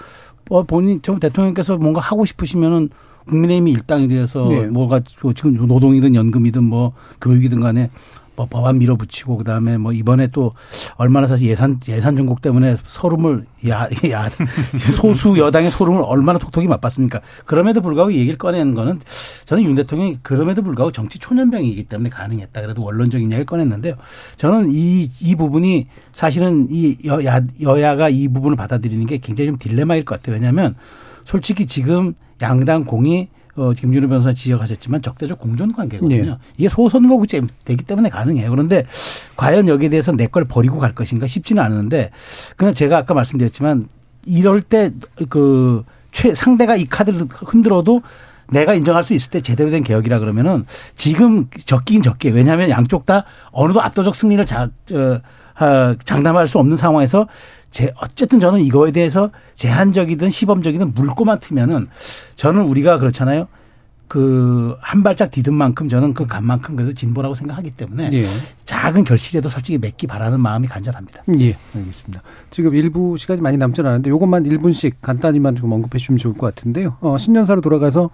[0.47, 2.89] 뭐 본인, 좀 대통령께서 뭔가 하고 싶으시면은
[3.25, 4.67] 국민의힘이 일당이 되어서 네.
[4.67, 5.01] 뭐가
[5.33, 7.89] 지금 노동이든 연금이든 뭐 교육이든 간에
[8.35, 10.53] 뭐 법안 밀어붙이고 그다음에 뭐 이번에 또
[10.95, 14.29] 얼마나 사실 예산 예산 정국 때문에 소름을 야, 야
[14.93, 17.21] 소수 여당의 소름을 얼마나 톡톡히 맛봤습니까?
[17.45, 18.99] 그럼에도 불구하고 이 얘기를 꺼내는 거는
[19.45, 22.61] 저는 윤 대통령이 그럼에도 불구하고 정치 초년병이기 때문에 가능했다.
[22.61, 23.95] 그래도 원론적인 이야기를 꺼냈는데요.
[24.35, 30.05] 저는 이, 이 부분이 사실은 이 여야, 여야가 이 부분을 받아들이는 게 굉장히 좀 딜레마일
[30.05, 30.35] 것 같아요.
[30.35, 30.75] 왜냐하면
[31.23, 36.25] 솔직히 지금 양당 공이 어, 김준호 변호사 지적하셨지만 적대적 공존 관계거든요.
[36.25, 36.37] 네.
[36.57, 38.49] 이게 소선거구제 되기 때문에 가능해요.
[38.49, 38.85] 그런데
[39.37, 42.09] 과연 여기에 대해서 내 걸 버리고 갈 것인가 쉽지는 않은데
[42.57, 43.87] 그냥 제가 아까 말씀드렸지만
[44.25, 48.01] 이럴 때그최 상대가 이 카드를 흔들어도
[48.51, 53.25] 내가 인정할 수 있을 때 제대로 된 개혁이라 그러면은 지금 적긴 적게 왜냐하면 양쪽 다
[53.51, 55.21] 어느도 압도적 승리를 자, 저,
[55.57, 57.27] 아, 장담할 수 없는 상황에서
[57.75, 61.87] 제 어쨌든 저는 이거에 대해서 제한적이든 시범적이든 물꼬만 트면은
[62.37, 63.49] 저는 우리가 그렇잖아요.
[64.07, 68.23] 그 한 발짝 디딘 만큼 저는 그 간만큼 그래도 진보라고 생각하기 때문에 예.
[68.63, 71.23] 작은 결실에도 솔직히 맺기 바라는 마음이 간절합니다.
[71.39, 72.21] 예, 알겠습니다.
[72.49, 76.95] 지금 일부 시간이 많이 남지 않았는데 요것만 1분씩 간단히만 좀 언급해 주시면 좋을 것 같은데요.
[77.01, 78.09] 어, 신년사로 돌아가서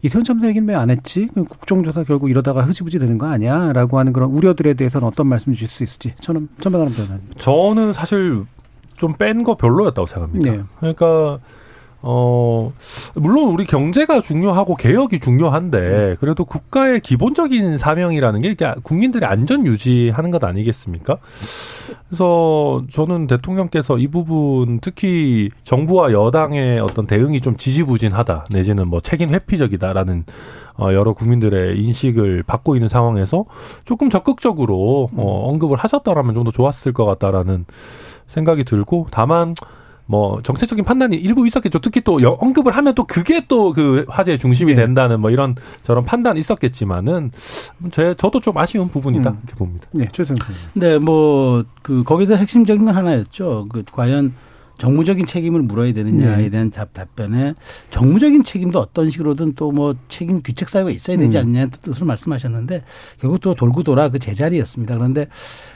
[0.00, 1.28] 이태원 참사 얘기는 왜 안 했지?
[1.34, 3.74] 그 국정조사 결국 이러다가 흐지부지 되는 거 아니야?
[3.74, 7.22] 라고 하는 그런 우려들에 대해서는 어떤 말씀 주실 수 있을지 저는 천명하는 변호사님.
[7.36, 8.46] 저는 사실
[8.96, 10.50] 좀 뺀 거 별로였다고 생각합니다.
[10.50, 10.62] 네.
[10.78, 11.38] 그러니까
[12.04, 12.72] 어
[13.14, 20.42] 물론 우리 경제가 중요하고 개혁이 중요한데 그래도 국가의 기본적인 사명이라는 게 국민들의 안전 유지하는 것
[20.42, 21.18] 아니겠습니까?
[22.08, 29.30] 그래서 저는 대통령께서 이 부분 특히 정부와 여당의 어떤 대응이 좀 지지부진하다 내지는 뭐 책임
[29.30, 30.24] 회피적이다라는
[30.78, 33.44] 어, 여러 국민들의 인식을 받고 있는 상황에서
[33.84, 37.66] 조금 적극적으로 어, 언급을 하셨더라면 좀 더 좋았을 것 같다라는
[38.32, 39.54] 생각이 들고 다만
[40.06, 41.78] 뭐 정책적인 판단이 일부 있었겠죠.
[41.80, 44.82] 특히 또 여- 언급을 하면 또 그게 또 그 화제의 중심이 네.
[44.82, 47.30] 된다는 뭐 이런 저런 판단이 있었겠지만은
[47.92, 49.38] 제 저도 좀 아쉬운 부분이다 음.
[49.44, 49.86] 이렇게 봅니다.
[49.92, 50.70] 네, 최선 선생님.
[50.72, 53.66] 근데 뭐그 거기서 핵심적인 건 하나였죠.
[53.70, 54.32] 그 과연
[54.82, 56.50] 정무적인 책임을 물어야 되느냐에 네.
[56.50, 57.54] 대한 답, 답변에
[57.90, 61.42] 정무적인 책임도 어떤 식으로든 또 뭐 책임 규칙 사유가 있어야 되지 음.
[61.42, 62.82] 않냐는 뜻으로 말씀하셨는데
[63.20, 64.96] 결국 또 돌고 돌아 그 제자리였습니다.
[64.96, 65.28] 그런데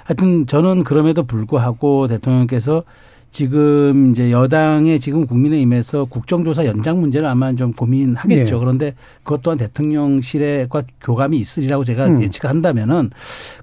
[0.04, 2.82] 하여튼 저는 그럼에도 불구하고 대통령께서
[3.30, 8.54] 지금 이제 여당의 지금 국민의힘에서 국정조사 연장 문제를 아마 좀 고민하겠죠.
[8.54, 8.58] 네.
[8.58, 12.22] 그런데 그것 또한 대통령실과 교감이 있으리라고 제가 음.
[12.22, 13.10] 예측을 한다면은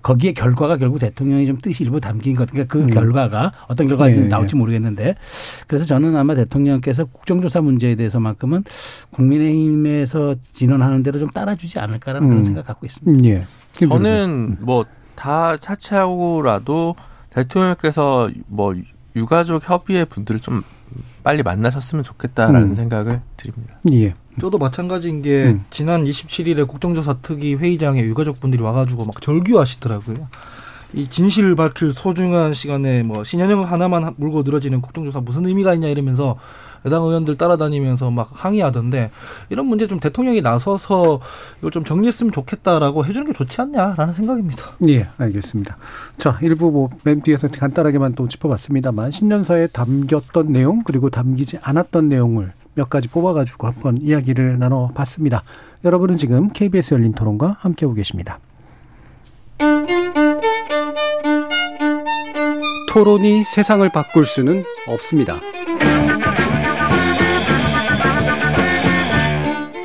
[0.02, 2.50] 거기에 결과가 결국 대통령이 좀 뜻이 일부 담긴 것.
[2.50, 2.90] 그러니까 그 음.
[2.90, 5.16] 결과가 어떤 결과가 네, 나올지 모르겠는데
[5.68, 8.64] 그래서 저는 아마 대통령께서 국정조사 문제에 대해서만큼은
[9.12, 12.30] 국민의힘에서 진언하는 대로 좀 따라주지 않을까라는 음.
[12.30, 13.12] 그런 생각 갖고 있습니다.
[13.12, 13.46] 음, 예.
[13.80, 14.86] 저는 뭐
[15.16, 16.96] 다 차치하고라도
[17.30, 18.74] 대통령께서 뭐
[19.16, 20.64] 유가족 협의회 분들을 좀
[21.24, 22.76] 빨리 만나셨으면 좋겠다라는 음.
[22.76, 23.78] 생각을 드립니다.
[23.94, 24.14] 예.
[24.42, 25.66] 저도 마찬가지인 게 음.
[25.70, 30.28] 지난 27일에 국정조사 특위 회의장에 유가족 분들이 와가지고 막 절규하시더라고요.
[30.96, 35.88] 이 진실을 밝힐 소중한 시간에 뭐 신현영 하나만 하- 물고 늘어지는 국정조사 무슨 의미가 있냐
[35.88, 36.38] 이러면서
[36.86, 39.12] 여당 의원들 따라다니면서 막 항의하던데
[39.50, 41.20] 이런 문제 좀 대통령이 나서서
[41.60, 44.64] 이걸 좀 정리했으면 좋겠다라고 해주는 게 좋지 않냐라는 생각입니다.
[44.88, 45.78] 예, 알겠습니다.
[46.18, 52.54] 자, 일부 뭐, 맨 뒤에서 간단하게만 또 짚어봤습니다만, 신년사에 담겼던 내용, 그리고 담기지 않았던 내용을
[52.76, 55.44] 몇 가지 뽑아가지고 한번 이야기를 나눠봤습니다.
[55.84, 58.40] 여러분은 지금 KBS 열린 토론과 함께하고 계십니다.
[62.92, 65.40] 토론이 세상을 바꿀 수는 없습니다.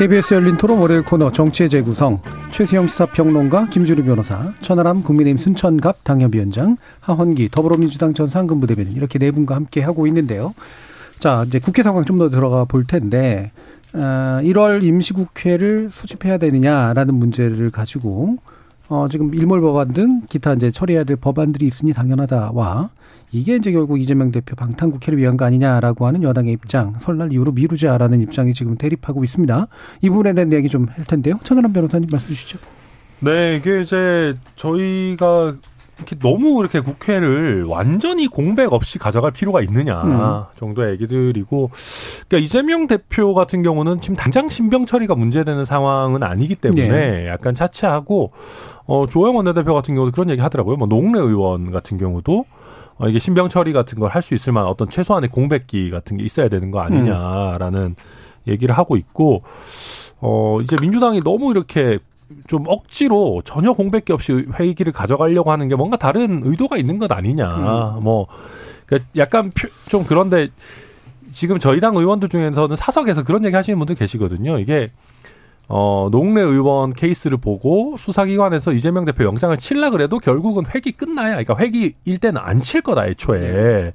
[0.00, 2.22] KBS 열린 토론 월요일 코너 정치의 재구성
[2.52, 9.54] 최수영 시사평론가 김주루 변호사 천하람 국민의힘 순천갑 당협위원장 하헌기 더불어민주당 전 상근부대변인 이렇게 네 분과
[9.54, 10.54] 함께 하고 있는데요.
[11.18, 13.52] 자 이제 국회 상황 좀 더 들어가 볼 텐데
[13.92, 18.38] 어, 1월 임시국회를 소집해야 되느냐라는 문제를 가지고
[18.88, 22.88] 어, 지금 일몰 법안 등 기타 이제 처리해야 될 법안들이 있으니 당연하다와
[23.32, 27.52] 이게 이제 결국 이재명 대표 방탄 국회를 위한 거 아니냐라고 하는 여당의 입장, 설날 이후로
[27.52, 29.66] 미루자라는 입장이 지금 대립하고 있습니다.
[30.02, 31.38] 이 부분에 대한 이야기 좀 할 텐데요.
[31.44, 32.58] 천하람 변호사님 말씀 주시죠.
[33.20, 35.54] 네, 이게 이제 저희가
[35.98, 40.44] 이렇게 너무 이렇게 국회를 완전히 공백 없이 가져갈 필요가 있느냐 음.
[40.58, 41.70] 정도의 얘기들이고,
[42.26, 47.28] 그러니까 이재명 대표 같은 경우는 지금 당장 신병 처리가 문제되는 상황은 아니기 때문에 네.
[47.28, 48.32] 약간 차치하고,
[48.86, 50.76] 어, 조영 원내대표 같은 경우도 그런 얘기 하더라고요.
[50.76, 52.46] 뭐 농래 의원 같은 경우도
[53.00, 56.24] 어, 이게 신병 처리 같은 걸 할 수 있을 만한 어떤 최소한의 공백기 같은 게
[56.24, 57.96] 있어야 되는 거 아니냐라는
[58.46, 59.42] 얘기를 하고 있고,
[60.20, 61.98] 어, 이제 민주당이 너무 이렇게
[62.46, 67.46] 좀 억지로 전혀 공백기 없이 회의기를 가져가려고 하는 게 뭔가 다른 의도가 있는 것 아니냐.
[68.02, 68.26] 뭐,
[68.86, 70.48] 그러니까 약간 표- 좀 그런데
[71.32, 74.58] 지금 저희 당 의원들 중에서는 사석에서 그런 얘기 하시는 분들 계시거든요.
[74.58, 74.90] 이게
[75.72, 81.56] 어, 농내 의원 케이스를 보고 수사기관에서 이재명 대표 영장을 칠라 그래도 결국은 회기 끝나야, 그러니까
[81.56, 83.92] 회기일 때는 안 칠 거다, 애초에.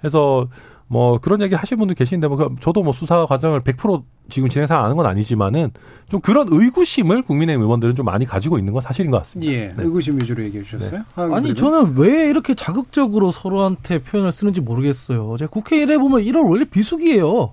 [0.00, 0.46] 그래서
[0.86, 4.66] 뭐 그런 얘기 하신 분들 계시는데 뭐 그- 저도 뭐 수사 과정을 100% 지금 진행
[4.66, 5.70] 상황 아는 건 아니지만은
[6.08, 9.52] 좀 그런 의구심을 국민의힘 의원들은 좀 많이 가지고 있는 건 사실인 것 같습니다.
[9.52, 9.74] 예, 네.
[9.78, 11.02] 의구심 위주로 얘기해 주셨어요.
[11.34, 15.36] 아니 저는 왜 이렇게 자극적으로 서로한테 표현을 쓰는지 모르겠어요.
[15.38, 17.52] 제가 국회 일해 보면 1월 원래 비수기예요.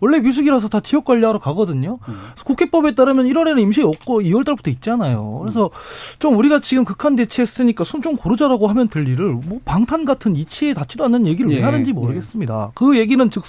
[0.00, 1.98] 원래 비수기라서 다 지역 관리하러 가거든요.
[2.04, 5.38] 그래서 국회법에 따르면 1월에는 임시 없고 2월 달부터 있잖아요.
[5.40, 5.70] 그래서
[6.18, 10.74] 좀 우리가 지금 극한 대치했으니까 숨 좀 고르자라고 하면 될 일을 뭐 방탄 같은 이치에
[10.74, 12.72] 닿지도 않는 얘기를 예, 왜 하는지 모르겠습니다.
[12.74, 13.42] 그 얘기는 즉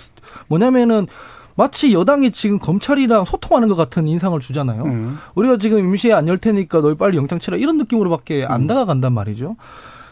[0.47, 1.05] 뭐냐면은
[1.55, 4.83] 마치 여당이 지금 검찰이랑 소통하는 것 같은 인상을 주잖아요.
[4.83, 5.17] 음.
[5.35, 9.57] 우리가 지금 임시에 안 열 테니까 너희 빨리 영장 치라 이런 느낌으로밖에 안 다가간단 말이죠.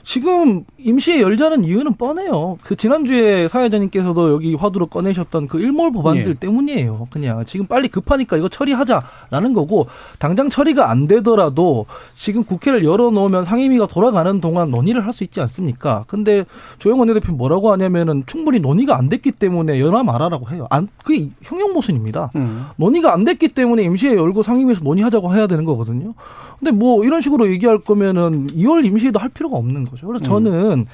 [0.05, 2.59] 지금 임시에 열자는 이유는 뻔해요.
[2.61, 6.33] 그 지난주에 사회자님께서도 여기 화두로 꺼내셨던 그 일몰 법안들 예.
[6.35, 7.07] 때문이에요.
[7.09, 9.87] 그냥 지금 빨리 급하니까 이거 처리하자라는 거고
[10.19, 16.03] 당장 처리가 안 되더라도 지금 국회를 열어놓으면 상임위가 돌아가는 동안 논의를 할 수 있지 않습니까?
[16.09, 16.43] 근데
[16.77, 20.67] 조영원 원내대표 뭐라고 하냐면은 충분히 논의가 안 됐기 때문에 열어 말아라고 해요.
[20.69, 22.31] 안 그게 형용 모순입니다.
[22.35, 22.65] 음.
[22.75, 26.13] 논의가 안 됐기 때문에 임시에 열고 상임위에서 논의하자고 해야 되는 거거든요.
[26.59, 30.07] 근데 뭐 이런 식으로 얘기할 거면은 2월 임시에도 할 필요가 없는 거 죠.
[30.07, 30.85] 그래서 저는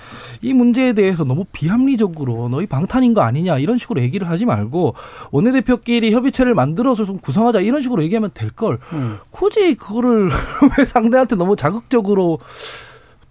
[0.42, 4.96] 이 문제에 대해서 너무 비합리적으로 너희 방탄인 거 아니냐 이런 식으로 얘기를 하지 말고
[5.32, 9.18] 원내대표끼리 협의체를 만들어서 좀 구성하자 이런 식으로 얘기하면 될걸 음.
[9.30, 10.30] 굳이 그거를
[10.78, 12.40] 왜 상대한테 너무 자극적으로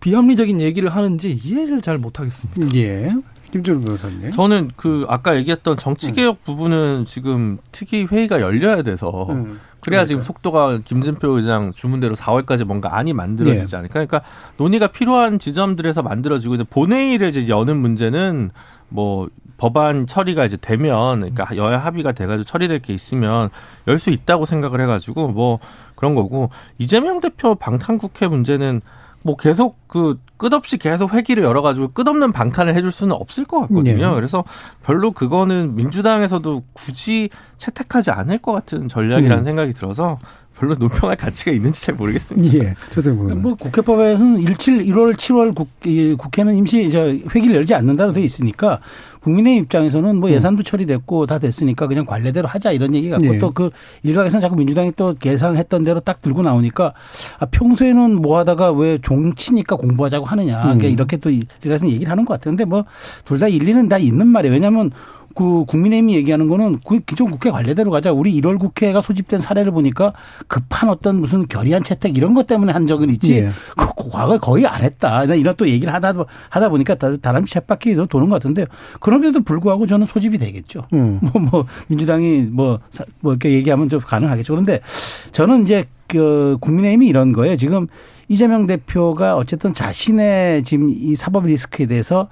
[0.01, 2.77] 비합리적인 얘기를 하는지 이해를 잘 못하겠습니다.
[2.77, 3.12] 예.
[3.51, 4.32] 김준호 변호사님.
[4.32, 9.61] 저는 그 아까 얘기했던 정치 개혁 부분은 지금 특위 회의가 열려야 돼서 음.
[9.80, 13.92] 그래야 지금 속도가 김진표 의장 주문대로 4월까지 뭔가 안이 만들어지지 않을까.
[13.94, 14.22] 그러니까
[14.59, 18.51] 논의가 필요한 지점들에서 만들어지고 있는 본회의를 이제 여는 문제는
[18.90, 23.51] 뭐 법안 처리가 이제 되면 그러니까 여야 합의가 돼가지고 처리될 게 있으면
[23.86, 25.59] 열 수 있다고 생각을 해가지고 뭐
[25.96, 26.48] 그런 거고
[26.78, 28.80] 이재명 대표 방탄 국회 문제는
[29.23, 34.09] 뭐 계속 그 끝없이 계속 회기를 열어가지고 끝없는 방탄을 해줄 수는 없을 것 같거든요.
[34.11, 34.14] 네.
[34.14, 34.45] 그래서
[34.83, 39.45] 별로 그거는 민주당에서도 굳이 채택하지 않을 것 같은 전략이라는 음.
[39.45, 40.18] 생각이 들어서
[40.61, 42.59] 별로 논평할 가치가 있는지 잘 모르겠습니다.
[42.59, 42.75] 예.
[42.91, 43.35] 저도 뭐.
[43.35, 48.81] 뭐 국회법에서는 17, 1월, 7월 국, 이 국회는 임시 저 회기를 열지 않는다로 돼 있으니까
[49.23, 53.39] 국민의 입장에서는 뭐 예산도 처리됐고 다 됐으니까 그냥 관례대로 하자 이런 얘기 같고 예.
[53.39, 53.71] 또그
[54.03, 56.95] 일각에서는 자꾸 민주당이 또 계산했던 대로 딱 들고 나오니까
[57.39, 60.93] 아 평소에는 뭐 하다가 왜 종치니까 공부하자고 하느냐 그러니까 음.
[60.93, 62.85] 이렇게 또 일각에서는 얘기를 하는 것 같은데 뭐
[63.25, 64.53] 둘 다 일리는 다 있는 말이에요.
[64.53, 64.91] 왜냐하면
[65.35, 68.12] 그 국민의힘이 얘기하는 거는 그 기존 국회 관례대로 가자.
[68.12, 70.12] 우리 1월 국회가 소집된 사례를 보니까
[70.49, 73.35] 급한 어떤 무슨 결의안 채택 이런 것 때문에 한 적은 있지.
[73.35, 73.51] 예.
[73.76, 75.26] 그 과거에 거의 안 했다.
[75.26, 76.14] 나 이런 또 얘기를 하다
[76.49, 78.66] 하다 보니까 다- 다람쥐 쳇바퀴 도는 것 같은데
[78.99, 80.87] 그럼에도 불구하고 저는 소집이 되겠죠.
[80.93, 81.20] 음.
[81.33, 84.53] 뭐, 뭐, 민주당이 뭐, 사- 뭐 이렇게 얘기하면 좀 가능하겠죠.
[84.53, 84.81] 그런데
[85.33, 87.55] 저는 이제 그 국민의힘이 이런 거예요.
[87.57, 87.87] 지금
[88.28, 92.28] 이재명 대표가 어쨌든 자신의 지금 이 사법 리스크에 대해서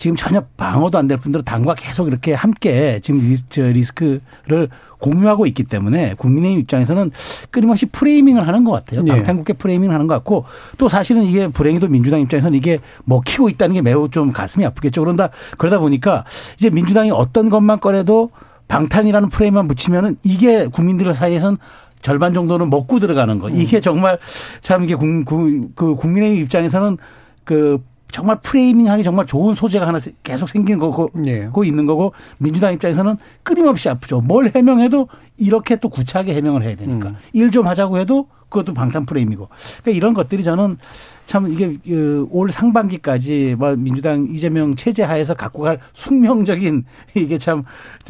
[0.00, 5.64] 지금 전혀 방어도 안 될 뿐더러 당과 계속 이렇게 함께 지금 리스, 리스크를 공유하고 있기
[5.64, 7.10] 때문에 국민의힘 입장에서는
[7.50, 9.02] 끊임없이 framing을 하는 것 같아요.
[9.02, 9.12] 네.
[9.12, 10.46] 방탄국회 framing을 하는 것 같고
[10.78, 15.02] 또 사실은 이게 불행히도 민주당 입장에서는 이게 먹히고 있다는 게 매우 좀 가슴이 아프겠죠.
[15.02, 15.28] 그런다
[15.58, 16.24] 그러다 보니까
[16.54, 18.30] 이제 민주당이 어떤 것만 꺼내도
[18.68, 21.58] 방탄이라는 프레임만 붙이면은 이게 국민들 사이에선
[22.00, 23.50] 절반 정도는 먹고 들어가는 거.
[23.50, 24.18] 이게 정말
[24.62, 26.96] 참 이게 국, 국, 그 국민의힘 입장에서는
[27.44, 31.46] 그 정말 프레이밍하기 정말 좋은 소재가 하나 계속 생기는 거고 예.
[31.46, 34.20] 고 있는 거고 민주당 입장에서는 끊임없이 아프죠.
[34.20, 37.16] 뭘 해명해도 이렇게 또 구차하게 해명을 해야 되니까 음.
[37.32, 39.48] 일좀 하자고 해도 그것도 방탄 프레임이고
[39.82, 40.76] 그러니까 이런 것들이 저는
[41.24, 46.84] 참 이게 그올 상반기까지 뭐 민주당 이재명 체제 하에서 갖고 갈 숙명적인
[47.14, 47.64] 이게 참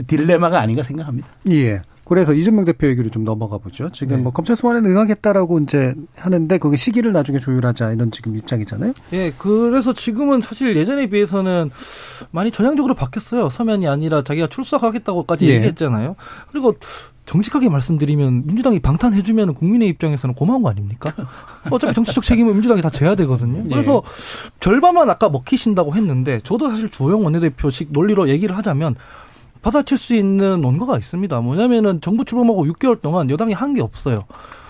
[0.06, 1.28] 딜레마가 아닌가 생각합니다.
[1.50, 1.82] 예.
[2.10, 3.88] 그래서 이재명 대표 얘기로 좀 넘어가 보죠.
[3.92, 4.22] 지금 네.
[4.24, 8.94] 뭐 검찰 소환에 응하겠다라고 이제 하는데 그게 시기를 나중에 조율하자 이런 지금 입장이잖아요.
[9.12, 11.70] 예, 그래서 지금은 사실 예전에 비해서는
[12.32, 13.48] 많이 전향적으로 바뀌었어요.
[13.48, 15.54] 서면이 아니라 자기가 출석하겠다고까지 예.
[15.54, 16.16] 얘기했잖아요.
[16.50, 16.74] 그리고
[17.26, 21.14] 정직하게 말씀드리면 민주당이 방탄해주면 국민의 입장에서는 고마운 거 아닙니까?
[21.70, 23.62] 어차피 정치적 책임은 민주당이 다 져야 되거든요.
[23.68, 24.02] 그래서
[24.58, 28.96] 절반만 아까 먹히신다고 했는데 저도 사실 주호영 원내대표식 논리로 얘기를 하자면
[29.62, 31.40] 받아칠 수 있는 원고가 있습니다.
[31.40, 34.24] 뭐냐면은 정부 출범하고 6개월 동안 여당이 한 게 없어요.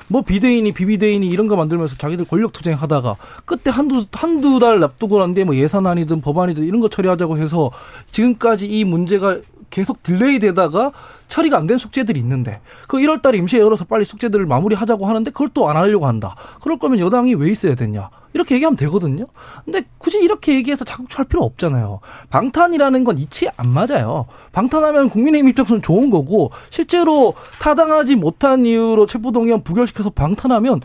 [0.09, 3.15] 뭐 비대인이 비비대인이 이런 거 만들면서 자기들 권력 투쟁하다가
[3.45, 7.71] 끝에 한두 한두 달 납두고 난데 뭐 예산안이든 법안이든 이런 거 처리하자고 해서
[8.11, 9.39] 지금까지 이 문제가
[9.71, 10.91] 계속 delay 되다가
[11.29, 15.49] 처리가 안 된 숙제들이 있는데 그 1월 달에 임시에 열어서 빨리 숙제들을 마무리하자고 하는데 그걸
[15.55, 16.35] 또 안 하려고 한다.
[16.61, 18.11] 그럴 거면 여당이 왜 있어야 되냐?
[18.33, 19.27] 이렇게 얘기하면 되거든요.
[19.65, 22.01] 근데 굳이 이렇게 얘기해서 자극할 필요 없잖아요.
[22.31, 24.27] 방탄이라는 건 이치에 안 맞아요.
[24.53, 30.81] 방탄하면 국민의힘 입장에서는 좋은 거고 실제로 타당하지 못한 이유로 체포동의안 부결시켜서 방탄하면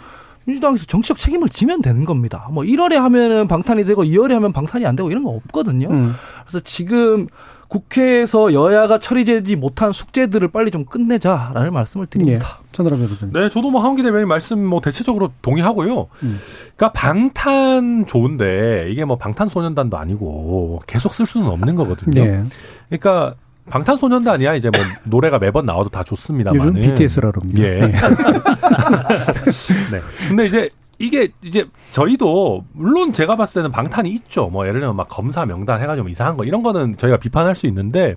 [0.46, 2.48] 민주당에서 정치적 책임을 지면 되는 겁니다.
[2.52, 5.90] 뭐 1월에 하면은 방탄이 되고 2월에 하면 방탄이 안 되고 이런 거 없거든요.
[5.90, 6.14] 음.
[6.46, 7.28] 그래서 지금
[7.76, 12.60] 국회에서 여야가 처리되지 못한 숙제들을 빨리 좀 끝내자라는 말씀을 드립니다.
[12.72, 13.34] 천하람 변호사님.
[13.34, 16.08] 네, 저도 뭐 하원기 대변인 말씀 뭐 대체적으로 동의하고요.
[16.24, 16.40] 음.
[16.76, 22.24] 그러니까 방탄 좋은데 이게 뭐 방탄소년단도 아니고 계속 쓸 수는 없는 거거든요.
[22.24, 22.44] 네.
[22.90, 23.36] 그러니까
[23.70, 26.60] 방탄소년단이야 이제 뭐 노래가 매번 나와도 다 좋습니다만.
[26.60, 27.62] 요즘 BTS라 그럽니다.
[27.62, 27.80] 예.
[27.80, 27.92] 네.
[29.92, 30.00] 네.
[30.30, 30.70] 근데 이제
[31.00, 34.48] 이게 이제 저희도 물론 제가 봤을 때는 방탄이 있죠.
[34.48, 37.68] 뭐 예를 들면 막 검사 명단 해가지고 뭐 이상한 거 이런 거는 저희가 비판할 수
[37.68, 38.16] 있는데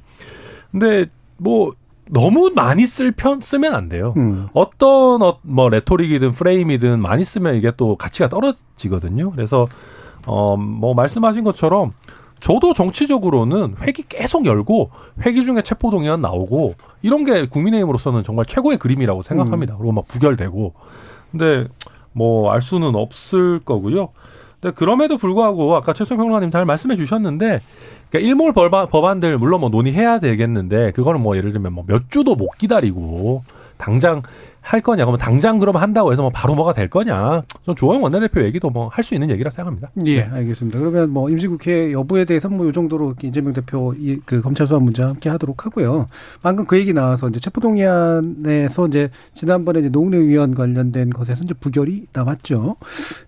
[0.70, 1.06] 근데
[1.36, 1.72] 뭐
[2.10, 4.14] 너무 많이 쓸 편 쓰면 안 돼요.
[4.16, 4.48] 음.
[4.54, 9.30] 어떤 어, 뭐 레토릭이든 프레임이든 많이 쓰면 이게 또 가치가 떨어지거든요.
[9.32, 9.66] 그래서
[10.26, 11.92] 어 뭐 말씀하신 것처럼
[12.40, 14.90] 저도 정치적으로는 회기 계속 열고
[15.26, 19.76] 회기 중에 체포동의안 나오고 이런 게 국민의힘으로서는 정말 최고의 그림이라고 생각합니다.
[19.76, 20.72] 그리고 막 부결되고
[21.32, 21.66] 근데
[22.18, 24.08] 뭐 알 수는 없을 거고요.
[24.60, 27.60] 근데 그럼에도 불구하고 아까 최수영 평론가님 잘 말씀해 주셨는데
[28.10, 32.34] 그러니까 일몰 법안, 법안들 물론 뭐 논의해야 되겠는데 그거는 뭐 예를 들면 뭐 몇 주도
[32.34, 33.42] 못 기다리고
[33.76, 34.22] 당장
[34.60, 38.42] 할 거냐 그러면 당장 그러면 한다고 해서 뭐 바로 뭐가 될 거냐 전 조영 원내대표
[38.44, 39.90] 얘기도 뭐 할 수 있는 얘기라 생각합니다.
[40.06, 40.78] 예, 알겠습니다.
[40.78, 45.30] 그러면 뭐 임시국회 여부에 대해서 뭐요 정도로 이재명 대표 이 그 검찰 소환 문제 함께
[45.30, 46.06] 하도록 하고요.
[46.42, 52.06] 방금 그 얘기 나와서 이제 체포동의안에서 이제 지난번에 이제 노웅래 의원 관련된 것에서 이제 부결이
[52.12, 52.76] 남았죠.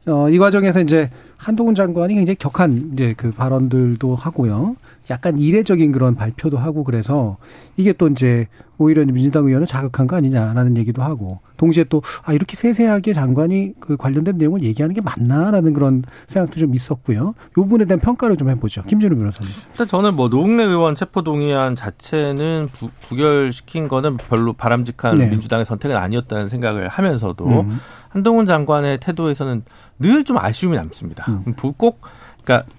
[0.06, 4.76] 어, 이 과정에서 이제 한동훈 장관이 굉장히 격한 이제 그 발언들도 하고요.
[5.10, 7.36] 약간 이례적인 그런 발표도 하고 그래서
[7.76, 8.46] 이게 또 이제
[8.78, 13.96] 오히려 민주당 의원을 자극한 거 아니냐라는 얘기도 하고 동시에 또 아 이렇게 세세하게 장관이 그
[13.96, 17.18] 관련된 내용을 얘기하는 게 맞나라는 그런 생각도 좀 있었고요.
[17.20, 18.82] 요 부분에 대한 평가를 좀 해보죠.
[18.84, 19.52] 김준우 변호사님.
[19.72, 25.26] 일단 저는 뭐 노웅래 의원 체포 동의안 자체는 부, 부결시킨 거는 별로 바람직한 네.
[25.26, 27.80] 민주당의 선택은 아니었다는 생각을 하면서도 음.
[28.08, 29.62] 한동훈 장관의 태도에서는
[29.98, 31.26] 늘 좀 아쉬움이 남습니다.
[31.28, 31.54] 음.
[31.76, 32.00] 꼭
[32.44, 32.70] 그러니까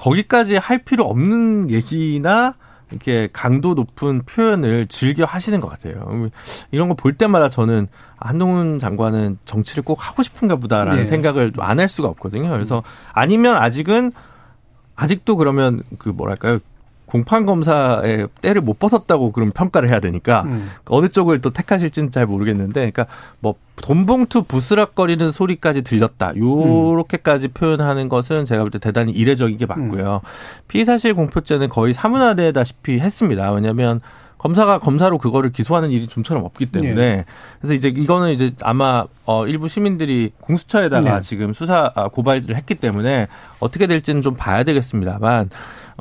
[0.00, 2.54] 거기까지 할 필요 없는 얘기나
[2.90, 6.28] 이렇게 강도 높은 표현을 즐겨 하시는 것 같아요.
[6.72, 7.86] 이런 거 볼 때마다 저는
[8.16, 11.06] 한동훈 장관은 정치를 꼭 하고 싶은가 보다라는 네.
[11.06, 12.48] 생각을 안 할 수가 없거든요.
[12.50, 12.82] 그래서
[13.12, 14.12] 아니면 아직은
[14.96, 16.58] 아직도 그러면 그 뭐랄까요
[17.10, 20.70] 공판 검사의 때를 못 벗었다고 그럼 평가를 해야 되니까 음.
[20.86, 23.06] 어느 쪽을 또 택하실지는 잘 모르겠는데, 그러니까
[23.40, 26.36] 뭐 돈봉투 부스럭거리는 소리까지 들렸다.
[26.36, 30.20] 요렇게까지 표현하는 것은 제가 볼 때 대단히 이례적인 게 맞고요.
[30.68, 33.50] 피의사실 공표죄는 거의 사문화되다시피 했습니다.
[33.52, 34.00] 왜냐하면
[34.38, 37.26] 검사가 검사로 그거를 기소하는 일이 좀처럼 없기 때문에
[37.60, 41.20] 그래서 이제 이거는 이제 아마 어 일부 시민들이 공수처에다가 네.
[41.20, 45.50] 지금 수사 아, 고발을 했기 때문에 어떻게 될지는 좀 봐야 되겠습니다만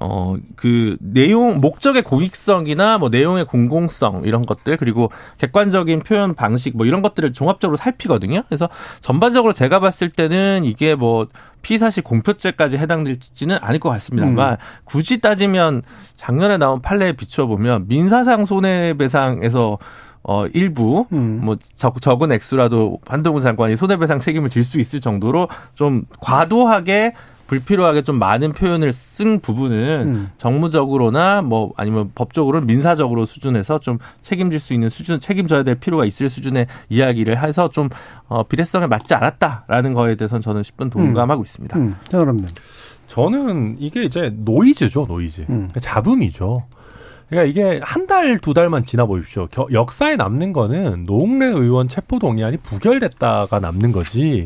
[0.01, 6.85] 어, 그 내용, 목적의 공익성이나 뭐 내용의 공공성 이런 것들 그리고 객관적인 표현 방식 뭐
[6.85, 8.43] 이런 것들을 종합적으로 살피거든요.
[8.47, 8.69] 그래서
[9.01, 11.27] 전반적으로 제가 봤을 때는 이게 뭐
[11.63, 15.81] 피사실 공표죄까지 해당될지는 않을 것 같습니다만 굳이 따지면
[16.15, 19.77] 작년에 나온 판례에 비추어 보면 민사상 손해배상에서
[20.23, 21.41] 어 일부 음.
[21.43, 27.13] 뭐 적, 적은 액수라도 한동훈 장관이 손해배상 책임을 질 수 있을 정도로 좀 과도하게
[27.49, 30.29] 불필요하게 좀 많은 표현을 쓴 부분은 음.
[30.37, 36.29] 정무적으로나 뭐 아니면 법적으로 민사적으로 수준에서 좀 책임질 수 있는 수준 책임져야 될 필요가 있을
[36.29, 37.89] 수준의 이야기를 해서 좀
[38.27, 41.75] 어, 비례성에 맞지 않았다라는 거에 대해서는 저는 10분 동감하고 있습니다.
[41.79, 41.95] 음.
[42.03, 42.45] 장관님.
[43.07, 45.45] 저는 이게 이제 노이즈죠, 노이즈.
[45.49, 45.69] 음.
[45.81, 46.65] 잡음이죠.
[47.29, 49.47] 그러니까 이게 한 달, 두 달만 지나 보십시오.
[49.47, 54.45] 겨- 역사에 남는 거는 노웅래 의원 체포동의안이 부결됐다가 남는 거지.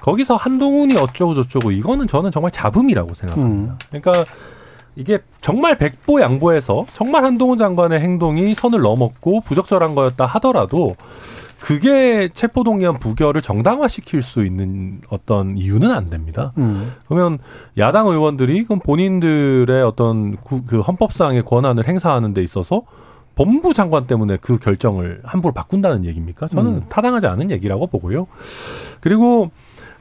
[0.00, 3.72] 거기서 한동훈이 어쩌고 저쩌고 이거는 저는 정말 잡음이라고 생각합니다.
[3.74, 3.78] 음.
[3.90, 4.24] 그러니까
[4.96, 10.96] 이게 정말 백보 양보해서 정말 한동훈 장관의 행동이 선을 넘었고 부적절한 거였다 하더라도
[11.58, 16.52] 그게 체포동의안 부결을 정당화시킬 수 있는 어떤 이유는 안 됩니다.
[16.56, 16.92] 음.
[17.06, 17.38] 그러면
[17.76, 22.82] 야당 의원들이 그럼 본인들의 어떤 구- 그 헌법상의 권한을 행사하는 데 있어서
[23.34, 26.46] 법무부 장관 때문에 그 결정을 함부로 바꾼다는 얘기입니까?
[26.48, 26.82] 저는 음.
[26.88, 28.26] 타당하지 않은 얘기라고 보고요.
[29.00, 29.50] 그리고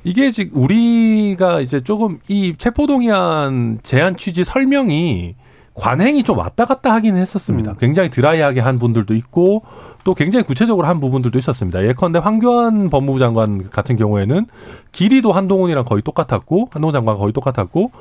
[0.03, 5.35] 이게 지금 우리가 이제 조금 이 체포동의안 제한 취지 설명이
[5.73, 7.71] 관행이 좀 왔다 갔다 하긴 했었습니다.
[7.71, 7.75] 음.
[7.79, 9.63] 굉장히 드라이하게 한 분들도 있고
[10.03, 11.85] 또 굉장히 구체적으로 한 부분들도 있었습니다.
[11.85, 14.45] 예컨대 황교안 법무부 장관 같은 경우에는
[14.91, 17.91] 길이도 한동훈이랑 거의 똑같았고 한동훈 장관 거의 똑같았고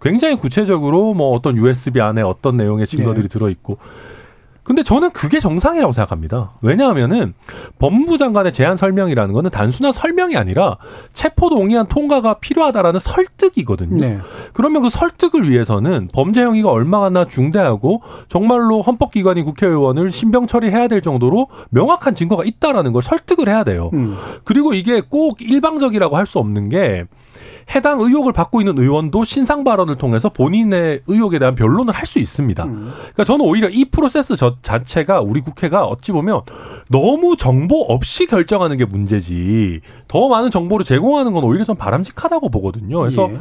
[0.00, 3.32] 굉장히 구체적으로 뭐 어떤 USB 안에 어떤 내용의 증거들이 네.
[3.32, 3.78] 들어 있고
[4.64, 6.52] 근데 저는 그게 정상이라고 생각합니다.
[6.62, 7.34] 왜냐하면은
[7.78, 10.76] 법무부 장관의 제안 설명이라는 거는 단순한 설명이 아니라
[11.12, 13.96] 체포 동의안 통과가 필요하다라는 설득이거든요.
[13.96, 14.18] 네.
[14.52, 21.48] 그러면 그 설득을 위해서는 범죄 행위가 얼마나 중대하고 정말로 헌법기관이 국회의원을 신병 처리해야 될 정도로
[21.70, 23.90] 명확한 증거가 있다라는 걸 설득을 해야 돼요.
[23.94, 24.16] 음.
[24.44, 27.04] 그리고 이게 꼭 일방적이라고 할 수 없는 게
[27.74, 32.64] 해당 의혹을 받고 있는 의원도 신상 발언을 통해서 본인의 의혹에 대한 변론을 할 수 있습니다.
[32.64, 32.92] 음.
[32.94, 36.42] 그러니까 저는 오히려 이 프로세스 저 자체가 우리 국회가 어찌 보면
[36.88, 43.00] 너무 정보 없이 결정하는 게 문제지 더 많은 정보를 제공하는 건 오히려 좀 바람직하다고 보거든요.
[43.00, 43.38] 그래서 예.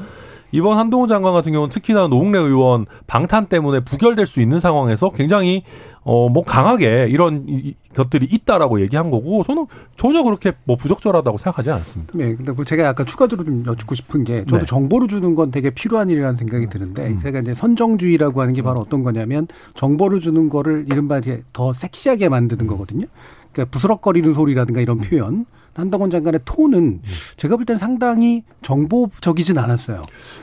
[0.51, 5.63] 이번 한동훈 장관 같은 경우는 특히나 노웅래 의원 방탄 때문에 부결될 수 있는 상황에서 굉장히
[6.03, 7.45] 어 뭐 강하게 이런
[7.93, 9.65] 것들이 있다라고 얘기한 거고 저는
[9.97, 12.13] 전혀 그렇게 뭐 부적절하다고 생각하지 않습니다.
[12.15, 14.65] 네, 근데 그 제가 약간 추가적으로 좀 여쭙고 싶은 게 저도 네.
[14.65, 17.19] 정보를 주는 건 되게 필요한 일이라는 생각이 드는데 음.
[17.19, 22.29] 제가 이제 선정주의라고 하는 게 바로 어떤 거냐면 정보를 주는 거를 이른바 이제 더 섹시하게
[22.29, 23.05] 만드는 거거든요.
[23.51, 25.45] 그러니까 부스럭거리는 소리라든가 이런 표현.
[25.73, 27.01] 한동훈 장관의 톤은
[27.37, 30.01] 제가 볼 때는 상당히 정보적이진 않았어요.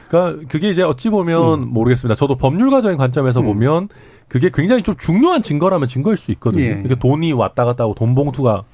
[0.08, 2.14] 그러니까 그게 이제 어찌 보면 모르겠습니다.
[2.14, 3.44] 저도 법률가적인 관점에서 음.
[3.44, 3.88] 보면
[4.28, 6.62] 그게 굉장히 좀 중요한 증거라면 증거일 수 있거든요.
[6.62, 6.82] 예.
[6.84, 8.64] 이게 돈이 왔다 갔다 하고 돈 봉투가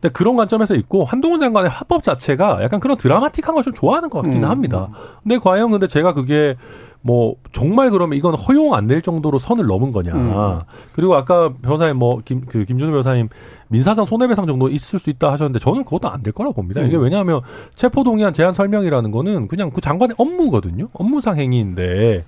[0.00, 4.20] 근데 그런 관점에서 있고 한동훈 장관의 화법 자체가 약간 그런 드라마틱한 걸 좀 좋아하는 것
[4.22, 4.50] 같기는 음.
[4.50, 4.88] 합니다.
[5.22, 6.56] 근데 과연 근데 제가 그게
[7.00, 10.12] 뭐 정말 그러면 이건 허용 안 될 정도로 선을 넘은 거냐.
[10.12, 10.58] 음.
[10.92, 13.28] 그리고 아까 변호사님 뭐 김 그 김준우 변호사님
[13.74, 16.80] 민사상 손해배상 정도 있을 수 있다 하셨는데 저는 그것도 안 될 거라고 봅니다.
[16.80, 17.02] 이게 음.
[17.02, 17.40] 왜냐하면
[17.74, 20.88] 체포동의안 제한 설명이라는 거는 그냥 그 장관의 업무거든요.
[20.94, 22.24] 업무상 행위인데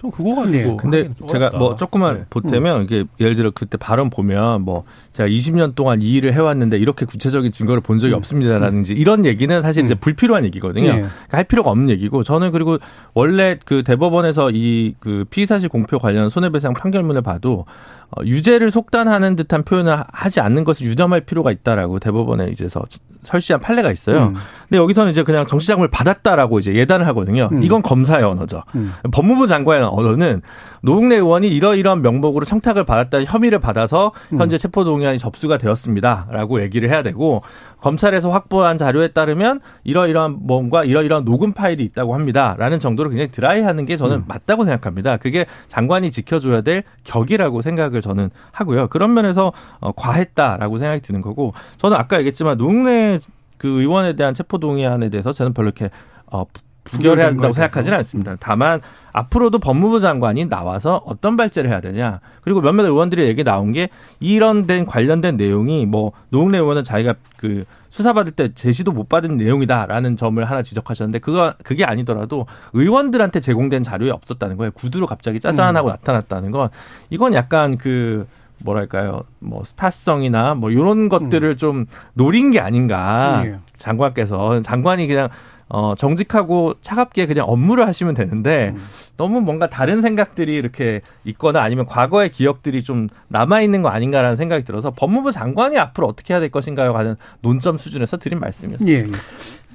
[0.00, 0.76] 좀 그거 가지고 네.
[0.78, 1.58] 근데 제가 어렵다.
[1.58, 2.24] 뭐 조금만 네.
[2.30, 4.84] 보태면 이게 예를 들어 그때 발언 보면 뭐
[5.14, 9.84] 제가 20년 동안 이 일을 해왔는데 이렇게 구체적인 증거를 본 적이 없습니다라든지 이런 얘기는 사실
[9.84, 10.84] 이제 불필요한 얘기거든요.
[10.86, 10.92] 네.
[10.92, 12.78] 그러니까 할 필요가 없는 얘기고 저는 그리고
[13.14, 19.62] 원래 그 대법원에서 이 그 피의사실 공표 관련 손해배상 판결문을 봐도 어, 유죄를 속단하는 듯한
[19.64, 22.82] 표현을 하- 하지 않는 것을 유념할 필요가 있다라고 대법원에 이제서
[23.22, 24.28] 설시한 판례가 있어요.
[24.28, 24.34] 음.
[24.68, 27.50] 근데 여기서는 이제 그냥 정치자금을 받았다라고 이제 예단을 하거든요.
[27.52, 27.62] 음.
[27.62, 28.62] 이건 검사의 언어죠.
[28.74, 28.94] 음.
[29.12, 30.40] 법무부 장관의 언어는
[30.82, 34.40] 노웅래 의원이 이러이러한 명목으로 청탁을 받았다는 혐의를 받아서 음.
[34.40, 37.42] 현재 체포동의안이 접수가 되었습니다라고 얘기를 해야 되고
[37.80, 43.96] 검찰에서 확보한 자료에 따르면 이러이러한 뭔가 이러이러한 녹음 파일이 있다고 합니다라는 정도로 굉장히 드라이하는 게
[43.96, 45.16] 저는 맞다고 생각합니다.
[45.16, 48.88] 그게 장관이 지켜줘야 될 격이라고 생각을 저는 하고요.
[48.88, 53.18] 그런 면에서 어, 과했다라고 생각이 드는 거고 저는 아까 얘기했지만 노웅래
[53.56, 55.90] 그 의원에 대한 체포동의안에 대해서 저는 별로 이렇게
[56.26, 56.44] 어,
[56.92, 58.36] 부결해야 한다고 생각하지는 않습니다.
[58.40, 58.80] 다만
[59.12, 62.20] 앞으로도 법무부 장관이 나와서 어떤 발제를 해야 되냐.
[62.42, 63.88] 그리고 몇몇 의원들의 얘기 나온 게
[64.20, 70.16] 이런 된 관련된 내용이 뭐 노웅래 의원은 자기가 그 수사받을 때 제시도 못 받은 내용이다라는
[70.16, 74.70] 점을 하나 지적하셨는데 그거 그게 아니더라도 의원들한테 제공된 자료에 없었다는 거예요.
[74.72, 76.68] 구두로 갑자기 짜잔하고 나타났다는 건
[77.10, 78.26] 이건 약간 그
[78.58, 83.54] 뭐랄까요 뭐 스타성이나 뭐 이런 것들을 좀 노린 게 아닌가 예.
[83.78, 85.28] 장관께서 장관이 그냥
[85.70, 88.74] 어 정직하고 차갑게 그냥 업무를 하시면 되는데
[89.16, 94.64] 너무 뭔가 다른 생각들이 이렇게 있거나 아니면 과거의 기억들이 좀 남아 있는 거 아닌가라는 생각이
[94.64, 96.94] 들어서 법무부 장관이 앞으로 어떻게 해야 될 것인가요?
[96.96, 98.92] 하는 논점 수준에서 드린 말씀이었습니다.
[98.92, 99.06] 예.
[99.08, 99.12] 예.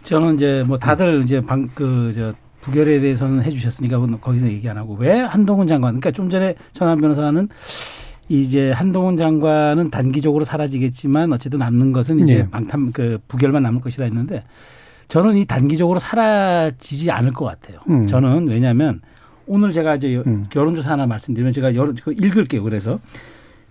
[0.03, 4.95] 저는 이제 뭐 다들 이제 방 그 저 부결에 대해서는 해주셨으니까 거기서 얘기 안 하고
[4.95, 5.91] 왜 한동훈 장관?
[5.91, 7.47] 그러니까 좀 전에 전한 변호사는
[8.27, 12.49] 이제 한동훈 장관은 단기적으로 사라지겠지만 어쨌든 남는 것은 이제 네.
[12.49, 14.43] 방탄 그 부결만 남을 것이다 했는데
[15.07, 17.79] 저는 이 단기적으로 사라지지 않을 것 같아요.
[17.89, 18.07] 음.
[18.07, 19.01] 저는 왜냐하면
[19.47, 20.47] 오늘 제가 이제 여- 음.
[20.55, 22.63] 여론조사 하나 말씀드리면 제가 여론 그 읽을게요.
[22.63, 22.99] 그래서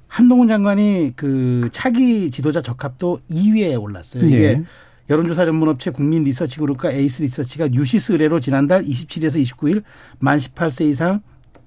[0.06, 4.24] 한동훈 장관이 그 차기 지도자 적합도 2위에 올랐어요.
[4.24, 4.62] 이게 예.
[5.10, 9.82] 여론조사 전문업체 국민 리서치 그룹과 에이스 리서치가 뉴시스 의뢰로 지난달 27일에서 29일
[10.20, 11.20] 만 18세 이상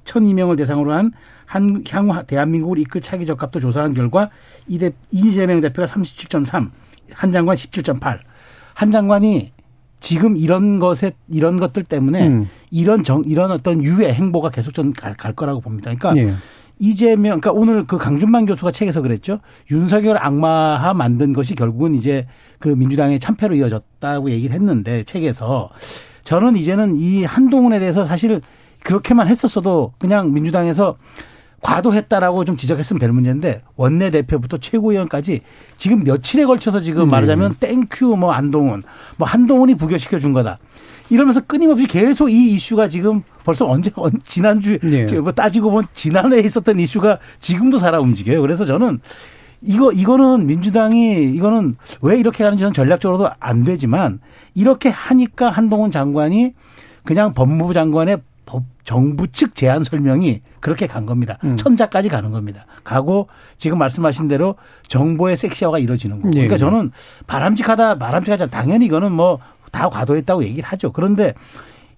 [0.06, 1.12] 1,002명을 대상으로 한
[1.46, 4.30] 한, 향후 대한민국을 이끌 차기 적합도 조사한 결과
[4.68, 6.70] 이대, 이재명 대표가 37.3,
[7.14, 8.20] 한 장관 17.8.
[8.74, 9.52] 한 장관이
[10.00, 12.50] 지금 이런 것에 이런 것들 때문에 음.
[12.72, 15.94] 이런 정 이런 어떤 유해 행보가 계속 좀갈 거라고 봅니다.
[15.94, 16.36] 그러니까 예.
[16.80, 19.40] 이재명, 그러니까 오늘 그 강준만 교수가 책에서 그랬죠.
[19.72, 22.28] 윤석열 악마화 만든 것이 결국은 이제
[22.60, 25.70] 그 민주당의 참패로 이어졌다고 얘기를 했는데 책에서
[26.24, 28.42] 저는 이제는 이 한동훈에 대해서 사실
[28.84, 30.98] 그렇게만 했었어도 그냥 민주당에서
[31.62, 35.42] 과도했다라고 좀 지적했으면 될 문제인데 원내 대표부터 최고위원까지
[35.78, 38.82] 지금 며칠에 걸쳐서 지금 말하자면 thank you 뭐 한동훈
[39.18, 40.60] 뭐 한동훈이 부결시켜 준 거다.
[41.10, 45.08] 이러면서 끊임없이 계속 이 이슈가 지금 벌써 언제 언- 지난주 네.
[45.12, 48.42] 에뭐 따지고 보면 지난해에 있었던 이슈가 지금도 살아 움직여요.
[48.42, 49.00] 그래서 저는
[49.62, 54.20] 이거 이거는 민주당이 이거는 왜 이렇게 가는지 저는 전략적으로도 안 되지만
[54.54, 56.54] 이렇게 하니까 한동훈 장관이
[57.04, 58.18] 그냥 법무부 장관의
[58.48, 61.38] 법 정부 측 제안 설명이 그렇게 간 겁니다.
[61.44, 61.56] 음.
[61.58, 62.66] 천자까지 가는 겁니다.
[62.84, 63.28] 가고
[63.58, 64.56] 지금 말씀하신 대로
[64.88, 66.32] 정보의 섹시화가 이루어지는 거고.
[66.32, 66.58] 그러니까 예.
[66.58, 66.92] 저는
[67.28, 68.50] 바람직하다, 바람직하지.
[68.50, 69.40] 당연히 이거는 뭐
[69.72, 70.92] 다 과도했다고 얘기를 하죠.
[70.92, 71.34] 그런데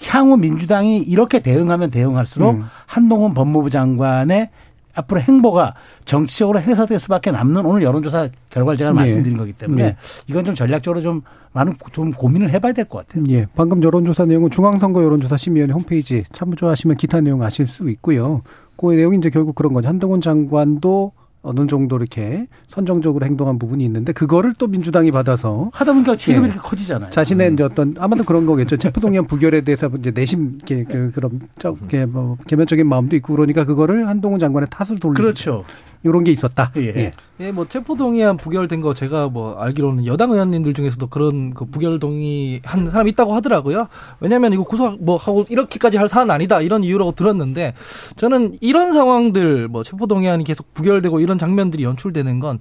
[0.07, 2.65] 향후 민주당이 이렇게 대응하면 대응할수록 음.
[2.85, 4.49] 한동훈 법무부 장관의
[4.95, 5.75] 앞으로 행보가
[6.05, 9.01] 정치적으로 해석될 수밖에 남는 오늘 여론조사 결과를 제가 네.
[9.01, 9.95] 말씀드린 거기 때문에 네.
[10.27, 11.21] 이건 좀 전략적으로 좀
[11.53, 13.23] 많은 좀 고민을 해봐야 될 것 같아요.
[13.29, 18.41] 예, 방금 여론조사 내용은 중앙선거 여론조사 심의위원회 홈페이지 참조하시면 기타 내용 아실 수 있고요.
[18.77, 19.87] 그 내용이 이제 결국 그런 거죠.
[19.87, 21.11] 한동훈 장관도
[21.41, 26.49] 어느 정도 이렇게 선정적으로 행동한 부분이 있는데 그거를 또 민주당이 받아서 하다 보니까 책임이 예.
[26.49, 27.11] 이렇게 커지잖아요.
[27.11, 28.77] 자신의 이제 어떤 아마도 그런 거겠죠.
[28.77, 34.07] 체포동의안 부결에 대해서 이제 내심 이렇게 그 그런 저게 뭐 개면적인 마음도 있고 그러니까 그거를
[34.07, 35.63] 한동훈 장관의 탓을 돌리는 그렇죠.
[36.03, 36.71] 이런 게 있었다.
[36.77, 37.11] 예.
[37.41, 41.99] 예, 뭐 체포 동의안 부결된 거 제가 뭐 알기로는 여당 의원님들 중에서도 그런 그 부결
[41.99, 43.87] 동의 한 사람이 있다고 하더라고요.
[44.19, 47.73] 왜냐하면 이거 구속 뭐 하고 이렇게까지 할 사안 아니다 이런 이유라고 들었는데
[48.15, 52.59] 저는 이런 상황들 뭐 체포 동의안이 계속 부결되고 이런 장면들이 연출되는 건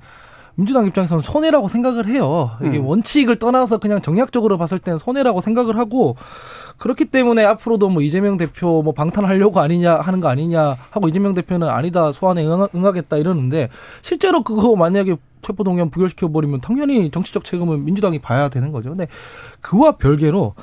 [0.58, 2.50] 민주당 입장에서는 손해라고 생각을 해요.
[2.60, 2.86] 이게 음.
[2.86, 6.16] 원칙을 떠나서 그냥 정략적으로 봤을 때는 손해라고 생각을 하고
[6.78, 11.68] 그렇기 때문에 앞으로도 뭐 이재명 대표 뭐 방탄하려고 아니냐 하는 거 아니냐 하고 이재명 대표는
[11.68, 13.68] 아니다 소환에 응하, 응하겠다 이러는데
[14.02, 18.88] 실제로 그거 만약에 체포동의안 부결시켜 버리면 당연히 정치적 책임은 민주당이 봐야 되는 거죠.
[18.90, 19.06] 근데
[19.60, 20.54] 그와 별개로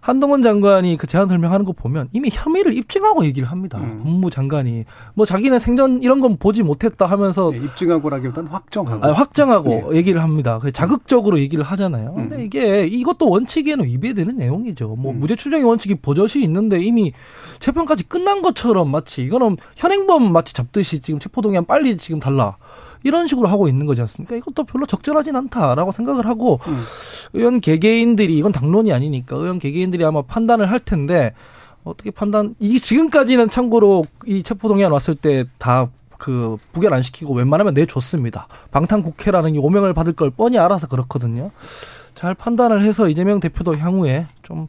[0.00, 3.78] 한동훈 장관이 그 제안 설명하는 거 보면 이미 혐의를 입증하고 얘기를 합니다.
[3.78, 4.02] 음.
[4.02, 4.84] 법무부 장관이
[5.14, 9.06] 뭐 자기는 생전 이런 건 보지 못했다 하면서 예, 입증하고라기보다는 확정하고.
[9.06, 10.58] 아, 확정하고 얘기를 합니다.
[10.60, 12.14] 그 자극적으로 얘기를 하잖아요.
[12.14, 12.42] 근데 음.
[12.42, 14.96] 이게 이것도 원칙에는 위배되는 내용이죠.
[14.96, 15.20] 뭐 음.
[15.20, 17.12] 무죄 추정의 원칙이 버젓이 있는데 이미
[17.58, 22.56] 재판까지 끝난 것처럼 마치 이거는 현행범 마치 잡듯이 지금 체포동의안 빨리 지금 달라.
[23.02, 24.36] 이런 식으로 하고 있는 거지 않습니까?
[24.36, 26.82] 이것도 별로 적절하진 않다라고 생각을 하고 음.
[27.32, 31.34] 의원 개개인들이 이건 당론이 아니니까 의원 개개인들이 아마 판단을 할 텐데
[31.84, 35.88] 어떻게 판단 이게 지금까지는 참고로 이 체포동의안 왔을 때다
[36.18, 38.46] 그 부결 안 시키고 웬만하면 내줬습니다.
[38.70, 41.50] 방탄 국회라는 이 오명을 받을 걸 뻔히 알아서 그렇거든요.
[42.14, 44.68] 잘 판단을 해서 이재명 대표도 향후에 좀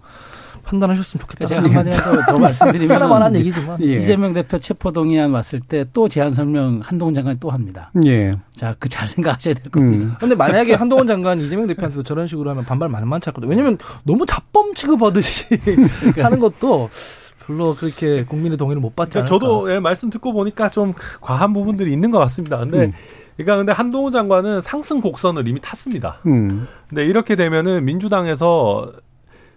[0.63, 1.45] 판단하셨으면 좋겠다.
[1.45, 3.95] 제가 한마디만 더, 더 말씀드리면 하나만 한 얘기지만 예.
[3.97, 7.91] 이재명 대표 체포동의안 왔을 때 또 제안 설명 한동훈 장관이 또 합니다.
[8.05, 8.31] 예.
[8.55, 10.05] 자, 그 잘 생각하셔야 될 겁니다.
[10.05, 10.15] 음.
[10.19, 13.49] 근데 만약에 한동훈 장관이 이재명 대표한테도 저런 식으로 하면 반발 만만치 않거든요.
[13.49, 15.45] 왜냐면 너무 잡범 취급하듯이
[16.17, 16.89] 하는 것도
[17.45, 19.29] 별로 그렇게 국민의 동의를 못 받지 그러니까.
[19.29, 22.57] 저도 예, 말씀 듣고 보니까 좀 과한 부분들이 있는 것 같습니다.
[22.59, 22.93] 근데 음.
[23.37, 26.19] 그러니까 근데 한동훈 장관은 상승 곡선을 이미 탔습니다.
[26.27, 26.67] 음.
[26.89, 28.91] 근데 이렇게 되면은 민주당에서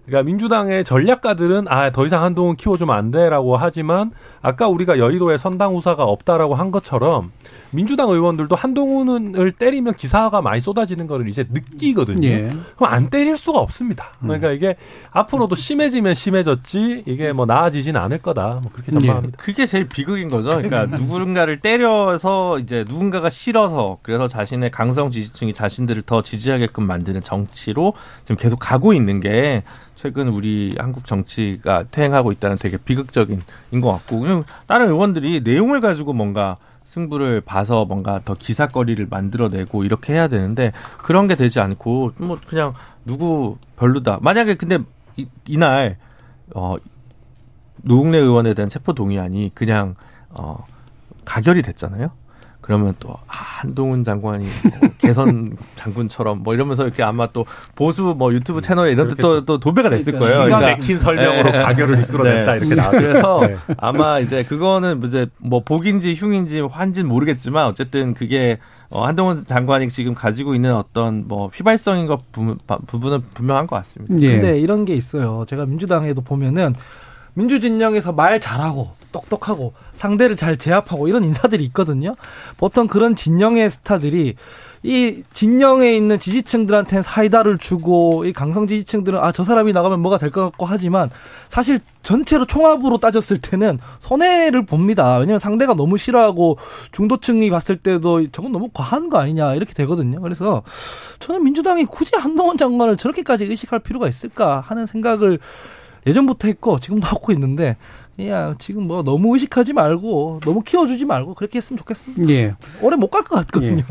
[0.06, 4.10] 그러니까 민주당의 전략가들은 아 더 이상 한동훈 키워주면 안 돼라고 하지만
[4.42, 7.30] 아까 우리가 여의도에 선당 후사가 없다라고 한 것처럼
[7.70, 12.26] 민주당 의원들도 한동훈을 때리면 기사가 많이 쏟아지는 거를 이제 느끼거든요.
[12.26, 12.48] 예.
[12.76, 14.10] 그럼 안 때릴 수가 없습니다.
[14.20, 14.76] 그러니까 이게
[15.12, 18.60] 앞으로도 심해지면 심해졌지 이게 뭐 나아지진 않을 거다.
[18.62, 19.36] 뭐 그렇게 전망합니다.
[19.38, 20.50] 그게 제일 비극인 거죠.
[20.50, 27.94] 그러니까 누군가를 때려서 이제 누군가가 싫어서 그래서 자신의 강성 지지층이 자신들을 더 지지하게끔 만드는 정치로
[28.22, 29.62] 지금 계속 가고 있는 게
[29.94, 36.12] 최근 우리 한국 정치가 퇴행하고 있다는 되게 비극적인 인것 같고 그냥 다른 의원들이 내용을 가지고
[36.12, 42.38] 뭔가 승부를 봐서 뭔가 더 기사거리를 만들어내고 이렇게 해야 되는데 그런 게 되지 않고 뭐
[42.46, 42.72] 그냥
[43.04, 44.18] 누구 별로다.
[44.22, 44.78] 만약에 근데
[45.16, 45.96] 이, 이날
[46.54, 46.76] 어
[47.82, 49.94] 노웅래 의원에 대한 체포 동의안이 그냥
[50.30, 50.64] 어
[51.24, 52.10] 가결이 됐잖아요.
[52.64, 54.46] 그러면 또 아, 한동훈 장관이
[54.80, 57.44] 뭐 개선 장군처럼 뭐 이러면서 이렇게 아마 또
[57.74, 60.44] 보수 뭐 유튜브 채널에 이런 데 또 또 도배가 됐을 거예요.
[60.44, 61.62] 기가 그러니까 막힌 설명으로 예, 예.
[61.62, 62.58] 가결을 이끌어냈다 네.
[62.58, 62.98] 이렇게 나왔죠.
[62.98, 63.56] 그래서 네.
[63.76, 68.58] 아마 이제 그거는 이제 뭐 복인지 흉인지 환지는 모르겠지만 어쨌든 그게
[68.88, 74.14] 어, 한동훈 장관이 지금 가지고 있는 어떤 뭐 휘발성인 것 부분, 부분은 분명한 것 같습니다.
[74.20, 74.38] 예.
[74.38, 75.44] 근데 이런 게 있어요.
[75.46, 76.74] 제가 민주당에도 보면은
[77.34, 82.16] 민주 진영에서 말 잘하고 똑똑하고 상대를 잘 제압하고 이런 인사들이 있거든요.
[82.56, 84.34] 보통 그런 진영의 스타들이
[84.86, 90.30] 이 진영에 있는 지지층들한테는 사이다를 주고 이 강성 지지층들은 아 저 사람이 나가면 뭐가 될
[90.30, 91.10] 것 같고 하지만
[91.48, 95.16] 사실 전체로 총합으로 따졌을 때는 손해를 봅니다.
[95.16, 96.58] 왜냐하면 상대가 너무 싫어하고
[96.92, 100.20] 중도층이 봤을 때도 저건 너무 과한 거 아니냐 이렇게 되거든요.
[100.20, 100.62] 그래서
[101.20, 105.38] 저는 민주당이 굳이 한동훈 장관을 저렇게까지 의식할 필요가 있을까 하는 생각을
[106.06, 107.76] 예전부터 했고 지금도 하고 있는데
[108.22, 112.32] 야 지금 뭐 너무 의식하지 말고 너무 키워주지 말고 그렇게 했으면 좋겠습니다.
[112.32, 112.54] 예.
[112.80, 113.78] 오래 못 갈 것 같거든요.
[113.78, 113.84] 예.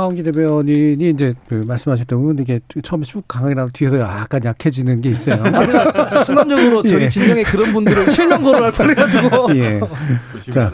[0.00, 5.10] 하원기 대변인이 이제 그 말씀하셨던 부분 이게 처음에 쭉 강하게 나도 뒤에서 약간 약해지는 게
[5.10, 5.42] 있어요.
[5.44, 7.08] 아, 순간적으로 저희 예.
[7.08, 9.80] 진영에 그런 분들을 실명 거론할 뻔해가지고 예.
[10.50, 10.72] 자,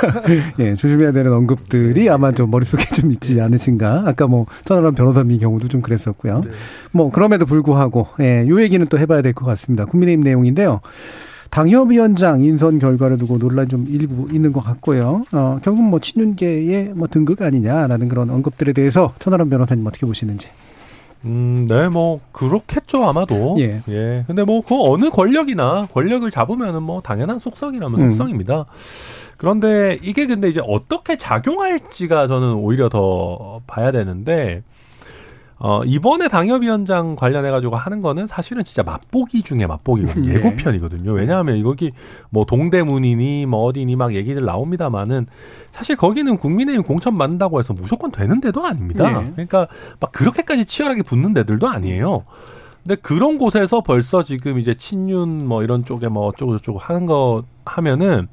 [0.60, 4.04] 예, 조심해야 되는 언급들이 아마 좀 머릿속에 좀 있지 않으신가.
[4.06, 6.42] 아까 뭐, 천하람 변호사님 경우도 좀 그랬었고요.
[6.92, 9.84] 뭐, 그럼에도 불구하고, 예, 요 얘기는 또 해봐야 될 것 같습니다.
[9.86, 10.80] 국민의힘 내용인데요.
[11.50, 15.24] 당협위원장 인선 결과를 두고 논란이 좀 일부 있는 것 같고요.
[15.32, 20.48] 어, 결국 뭐, 친윤계의 뭐 등극 아니냐라는 그런 언급들에 대해서 천하람 변호사님 어떻게 보시는지.
[21.24, 23.56] 음, 네, 뭐 그렇겠죠 아마도.
[23.58, 23.80] 예.
[23.88, 24.24] 예.
[24.26, 28.10] 근데 뭐 그 어느 권력이나 권력을 잡으면은 뭐 당연한 속성이라면 음.
[28.10, 28.66] 속성입니다.
[29.36, 34.62] 그런데 이게 근데 이제 어떻게 작용할지가 저는 오히려 더 봐야 되는데
[35.58, 40.28] 어 이번에 당협위원장 관련해 가지고 하는 거는 사실은 진짜 맛보기 중에 맛보기거든요.
[40.28, 40.34] 네.
[40.38, 41.12] 예고편이거든요.
[41.12, 41.92] 왜냐하면 이거기
[42.28, 45.26] 뭐 동대문이니 뭐 어디니 막 얘기들 나옵니다만은
[45.70, 49.20] 사실 거기는 국민의힘 공천 받는다고 해서 무조건 되는 데도 아닙니다.
[49.20, 49.32] 네.
[49.32, 52.24] 그러니까 막 그렇게까지 치열하게 붙는 데들도 아니에요.
[52.82, 57.42] 근데 그런 곳에서 벌써 지금 이제 친윤 뭐 이런 쪽에 뭐 어쩌고 저쩌고 하는 거
[57.64, 58.28] 하면은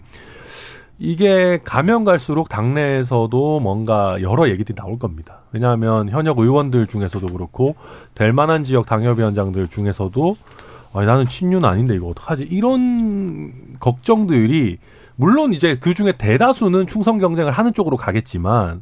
[1.03, 5.39] 이게 가면 갈수록 당내에서도 뭔가 여러 얘기들이 나올 겁니다.
[5.51, 7.75] 왜냐하면 현역 의원들 중에서도 그렇고
[8.15, 10.37] 될 만한 지역 당협위원장들 중에서도
[10.93, 12.43] 아니, 나는 친윤 아닌데 이거 어떡하지?
[12.43, 13.51] 이런
[13.81, 14.77] 걱정들이
[15.17, 18.81] 물론 이제 그 중에 대다수는 충성 경쟁을 하는 쪽으로 가겠지만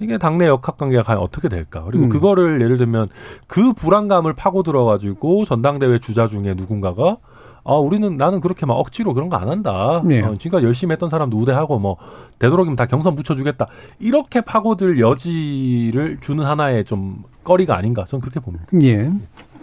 [0.00, 1.84] 이게 당내 역학 관계가 과연 어떻게 될까?
[1.84, 2.08] 그리고 음.
[2.08, 3.10] 그거를 예를 들면
[3.46, 7.18] 그 불안감을 파고 들어가지고 전당대회 주자 중에 누군가가
[7.64, 10.02] 아 우리는 나는 그렇게 막 억지로 그런 거 안 한다.
[10.04, 10.20] 네.
[10.20, 11.96] 어, 지금까지 열심히 했던 사람도 우대하고 뭐
[12.38, 13.66] 되도록이면 다 경선 붙여주겠다.
[14.00, 18.66] 이렇게 파고들 여지를 주는 하나의 좀 거리가 아닌가 저는 그렇게 봅니다.
[18.82, 19.10] 예.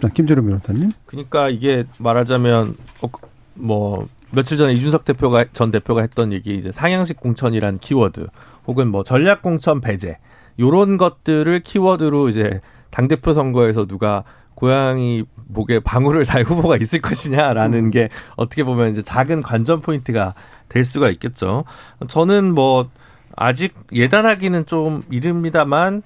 [0.00, 0.90] 자, 김주름 변호사님.
[1.06, 3.08] 그러니까 이게 말하자면 어,
[3.54, 8.28] 뭐 며칠 전에 이준석 대표가 전 대표가 했던 얘기 이제 상향식 공천이란 키워드
[8.66, 10.18] 혹은 뭐 전략 공천 배제
[10.58, 14.24] 요런 것들을 키워드로 이제 당 대표 선거에서 누가
[14.60, 20.34] 고양이 목에 방울을 달 후보가 있을 것이냐라는 게 어떻게 보면 이제 작은 관전 포인트가
[20.68, 21.64] 될 수가 있겠죠.
[22.08, 22.86] 저는 뭐
[23.34, 26.02] 아직 예단하기는 좀 이릅니다만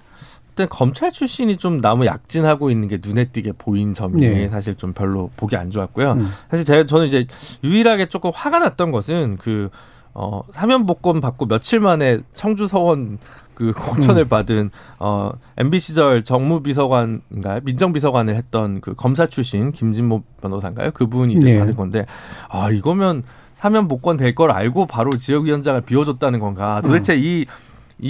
[0.51, 4.49] 일단 검찰 출신이 좀 너무 약진하고 있는 게 눈에 띄게 보인 점이 네.
[4.49, 6.13] 사실 좀 별로 보기 안 좋았고요.
[6.13, 6.31] 음.
[6.49, 7.27] 사실 제가 저는 이제
[7.65, 9.69] 유일하게 조금 화가 났던 것은 그
[10.13, 13.19] 어, 사면 복권 받고 며칠 만에 청주 서원
[13.55, 17.61] 그 공천을 받은 어 MB 시절 정무비서관인가요?
[17.65, 20.91] 민정비서관을 했던 그 검사 출신 김진모 변호사인가요?
[20.93, 21.59] 그분이 이제 네.
[21.59, 22.07] 받은 건데
[22.49, 23.23] 아 이거면
[23.55, 26.81] 사면 복권 될 걸 알고 바로 지역위원장을 비워줬다는 건가?
[26.83, 27.47] 도대체 이이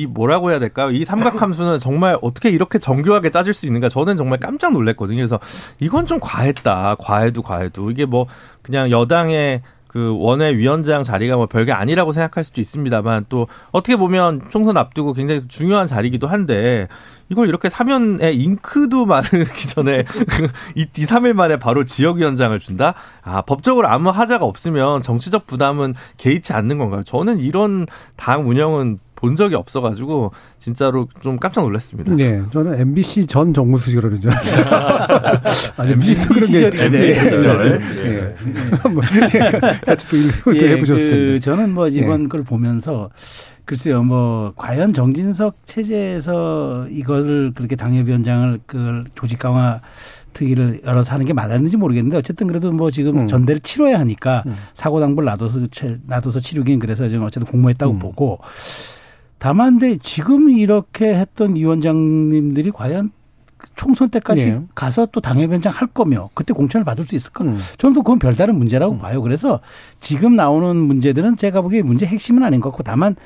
[0.08, 0.90] 뭐라고 해야 될까요?
[0.90, 3.88] 이 삼각함수는 정말 어떻게 이렇게 정교하게 짜질 수 있는가?
[3.90, 5.18] 저는 정말 깜짝 놀랐거든요.
[5.18, 5.38] 그래서
[5.78, 6.96] 이건 좀 과했다.
[6.98, 8.26] 과해도 과해도 이게 뭐
[8.62, 9.60] 그냥 여당의
[9.94, 15.12] 그 원외 위원장 자리가 뭐 별게 아니라고 생각할 수도 있습니다만 또 어떻게 보면 총선 앞두고
[15.12, 16.88] 굉장히 중요한 자리이기도 한데
[17.28, 20.04] 이걸 이렇게 사면에 잉크도 마르기 전에
[20.74, 22.94] 이, 이 3일 만에 바로 지역위원장을 준다?
[23.22, 27.04] 아, 법적으로 아무 하자가 없으면 정치적 부담은 개의치 않는 건가요?
[27.04, 27.86] 저는 이런
[28.16, 32.12] 당 운영은 본 적이 없어가지고 진짜로 좀 깜짝 놀랐습니다.
[32.14, 35.40] 네, 저는 MBC 전 정무수석이라는 줄 알았어요.
[35.78, 36.70] 아니, MBC 그런 게.
[37.08, 37.14] 예.
[37.14, 37.80] 시절.
[38.04, 38.88] 예.
[38.90, 39.02] 뭐,
[39.86, 40.06] 같이
[40.44, 41.38] 또또 예, 해보셨을 그 텐데.
[41.40, 43.08] 저는 뭐 이번 걸 보면서
[43.64, 49.80] 글쎄요, 뭐 과연 정진석 체제에서 이것을 그렇게 당협위원장을 그 조직 강화
[50.34, 53.26] 특위를 열어서 하는 게 맞았는지 모르겠는데 어쨌든 그래도 뭐 지금 음.
[53.26, 54.54] 전대를 치러야 하니까 음.
[54.74, 57.98] 사고 당부를 놔둬서 채- 놔둬서 치르긴 그래서 지금 어쨌든 공모했다고 음.
[58.00, 58.38] 보고
[59.44, 63.10] 다만 근데 지금 이렇게 했던 위원장님들이 과연
[63.76, 64.62] 총선 때까지 네.
[64.74, 67.44] 가서 또 당협위원장 할 거며 그때 공천을 받을 수 있을까?
[67.44, 67.58] 음.
[67.76, 69.20] 저는 또 그건 별다른 문제라고 봐요.
[69.20, 69.60] 그래서
[70.00, 73.16] 지금 나오는 문제들은 제가 보기에 문제 핵심은 아닌 것 같고 다만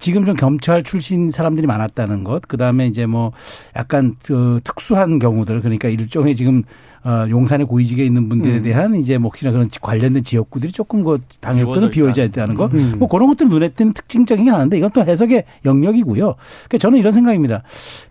[0.00, 3.30] 지금 좀 검찰 출신 사람들이 많았다는 것, 그 다음에 이제 뭐
[3.76, 6.64] 약간 그 특수한 경우들, 그러니까 일종의 지금
[7.04, 8.62] 어, 용산의 고위직에 있는 분들에 음.
[8.62, 12.94] 대한 이제 뭐 혹시나 그런 관련된 지역구들이 조금 그 당협도는 비워져 비워져 있다는 거, 음.
[12.98, 16.34] 뭐 그런 것들 눈에 띄는 특징적이긴 하는데 이건 또 해석의 영역이고요.
[16.68, 17.62] 그러니까 저는 이런 생각입니다.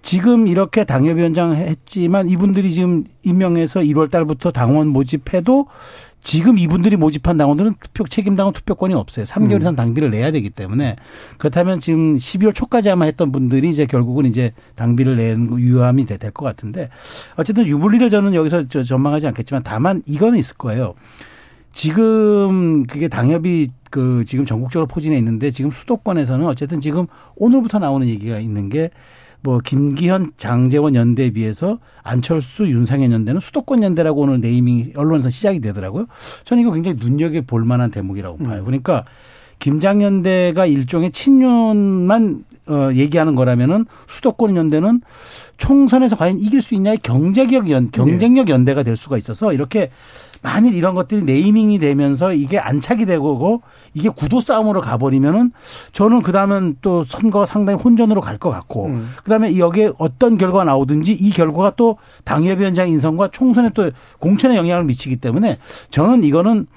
[0.01, 5.67] 지금 이렇게 당협위원장 했지만 이분들이 지금 임명해서 1월 달부터 당원 모집해도
[6.27, 9.23] 지금 이분들이 모집한 당원들은 투표 책임 당원 투표권이 없어요.
[9.23, 10.97] 3개월 이상 당비를 내야 되기 때문에
[11.37, 16.19] 그렇다면 지금 12월 초까지 아마 했던 분들이 이제 결국은 이제 당비를 내는 거 유효함이 될
[16.33, 16.89] 것 같은데
[17.37, 20.95] 어쨌든 유불리를 저는 여기서 저 전망하지 않겠지만 다만 이거는 있을 거예요.
[21.71, 27.07] 지금 그게 당협이 그 지금 전국적으로 포진해 있는데 지금 수도권에서는 어쨌든 지금
[27.37, 28.89] 오늘부터 나오는 얘기가 있는 게
[29.47, 36.07] 뭐 김기현 장재원 연대에 비해서 안철수 윤상현 연대는 수도권 연대라고 오늘 네이밍 언론에서 시작이 되더라고요.
[36.43, 38.65] 저는 이거 굉장히 눈여겨 볼 만한 대목이라고 봐요.
[38.65, 39.05] 그러니까
[39.59, 45.01] 김장연대가 일종의 친윤만 어 얘기하는 거라면은 수도권 연대는
[45.55, 49.89] 총선에서 과연 이길 수 있냐의 경제력 연 경쟁력 연대가 될 수가 있어서 이렇게
[50.41, 53.61] 만일 이런 것들이 네이밍이 되면서 이게 안착이 되고
[53.93, 55.51] 이게 구도 싸움으로 가버리면은
[55.93, 59.09] 저는 그 다음은 또 선거가 상당히 혼전으로 갈 것 같고 음.
[59.23, 63.89] 그 다음에 여기에 어떤 결과가 나오든지 이 결과가 또 당협위원장 인선과 총선에 또
[64.19, 65.57] 공천에 영향을 미치기 때문에
[65.89, 66.67] 저는 이거는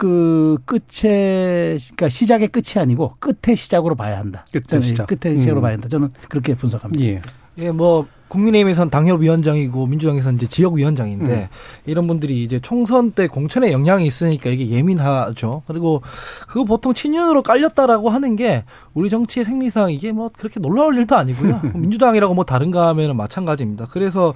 [0.00, 4.46] 그 끝에 그러니까 시작의 끝이 아니고 끝의 시작으로 봐야 한다.
[4.50, 5.06] 끝의 시작.
[5.06, 5.62] 끝의 시작으로 음.
[5.62, 5.90] 봐야 한다.
[5.90, 7.04] 저는 그렇게 분석합니다.
[7.04, 7.20] 예.
[7.58, 11.48] 예, 뭐 국민의힘에선 당협위원장이고 민주당에선 이제 지역위원장인데 음.
[11.84, 15.62] 이런 분들이 이제 총선 때 공천에 영향이 있으니까 이게 예민하죠.
[15.66, 16.00] 그리고
[16.48, 18.64] 그거 보통 친윤으로 깔렸다라고 하는 게
[18.94, 21.60] 우리 정치의 생리상 이게 뭐 그렇게 놀라울 일도 아니고요.
[21.74, 23.88] 민주당이라고 뭐 다른가 하면은 마찬가지입니다.
[23.90, 24.34] 그래서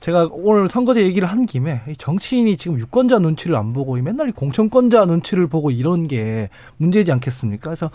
[0.00, 4.28] 제가 오늘 선거제 얘기를 한 김에 이 정치인이 지금 유권자 눈치를 안 보고 이 맨날
[4.28, 7.70] 이 공천권자 눈치를 보고 이런 게 문제지 않겠습니까?
[7.70, 7.90] 그래서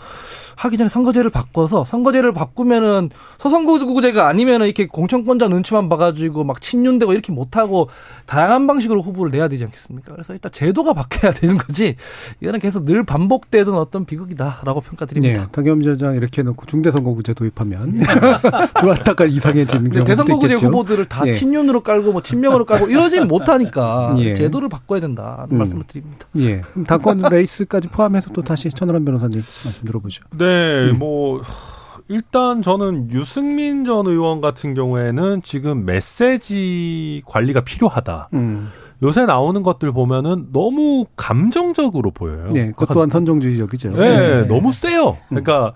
[0.56, 7.12] 하기 전에 선거제를 바꿔서 선거제를 바꾸면은 소선거구제가 아니면은 이렇게 공천권 자 눈치만 봐가지고 막 친윤되고
[7.12, 7.88] 이렇게 못하고
[8.26, 10.12] 다양한 방식으로 후보를 내야 되지 않겠습니까?
[10.12, 11.96] 그래서 일단 제도가 바뀌어야 되는 거지
[12.40, 15.42] 이거는 계속 늘 반복되던 어떤 비극이다라고 평가드립니다.
[15.42, 18.00] 네, 당협위원장 이렇게 해놓고 중대선거구제 도입하면
[18.80, 20.66] 좋았다가 이상해지는 경우도 대선거구제 있겠죠.
[20.66, 21.32] 후보들을 다 예.
[21.32, 24.34] 친윤으로 깔고 뭐 친명으로 깔고 이러지는 못하니까 예.
[24.34, 25.58] 제도를 바꿔야 된다는 음.
[25.58, 26.26] 말씀을 드립니다.
[26.36, 26.60] 예.
[26.60, 30.24] 그럼 당권 레이스까지 포함해서 또 다시 천하람 변호사님 말씀 들어보죠.
[30.36, 31.42] 네, 뭐
[32.08, 38.30] 일단 저는 유승민 전 의원 같은 경우에는 지금 메시지 관리가 필요하다.
[38.34, 38.70] 음.
[39.02, 42.50] 요새 나오는 것들 보면은 너무 감정적으로 보여요.
[42.52, 43.90] 네, 그것 또한 선정주의적이죠.
[43.90, 45.16] 네, 너무 세요.
[45.28, 45.74] 그러니까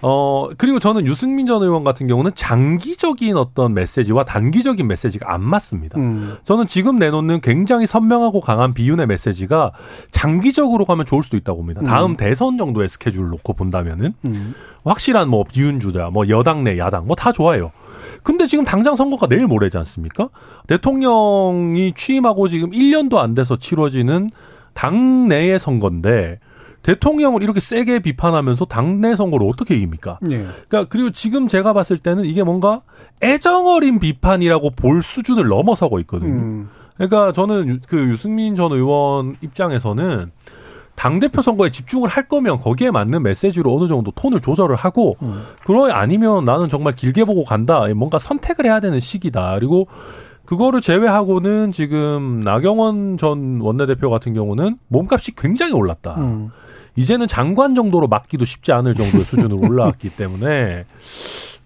[0.00, 5.98] 어 그리고 저는 유승민 전 의원 같은 경우는 장기적인 어떤 메시지와 단기적인 메시지가 안 맞습니다.
[5.98, 6.36] 음.
[6.44, 9.72] 저는 지금 내놓는 굉장히 선명하고 강한 비윤의 메시지가
[10.10, 11.82] 장기적으로 가면 좋을 수도 있다고 봅니다.
[11.82, 12.16] 다음 음.
[12.16, 14.54] 대선 정도의 스케줄을 놓고 본다면은 음.
[14.84, 17.72] 확실한 뭐 비윤주자, 뭐 여당 내 야당 뭐 다 좋아요.
[18.22, 20.28] 근데 지금 당장 선거가 내일 모레지 않습니까?
[20.66, 24.30] 대통령이 취임하고 지금 1년도 안 돼서 치러지는
[24.74, 26.38] 당내의 선거인데
[26.82, 30.18] 대통령을 이렇게 세게 비판하면서 당내 선거를 어떻게 이깁니까?
[30.30, 30.46] 예.
[30.68, 32.82] 그러니까 그리고 지금 제가 봤을 때는 이게 뭔가
[33.22, 36.34] 애정어린 비판이라고 볼 수준을 넘어서고 있거든요.
[36.34, 36.68] 음.
[36.96, 40.30] 그러니까 저는 유- 그 유승민 전 의원 입장에서는
[41.04, 45.42] 당대표 선거에 집중을 할 거면 거기에 맞는 메시지로 어느 정도 톤을 조절을 하고 음.
[45.62, 47.82] 그러 아니면 나는 정말 길게 보고 간다.
[47.94, 49.54] 뭔가 선택을 해야 되는 시기다.
[49.56, 49.86] 그리고
[50.46, 56.14] 그거를 제외하고는 지금 나경원 전 원내대표 같은 경우는 몸값이 굉장히 올랐다.
[56.16, 56.48] 음.
[56.96, 60.86] 이제는 장관 정도로 맡기도 쉽지 않을 정도의 수준으로 올라왔기 때문에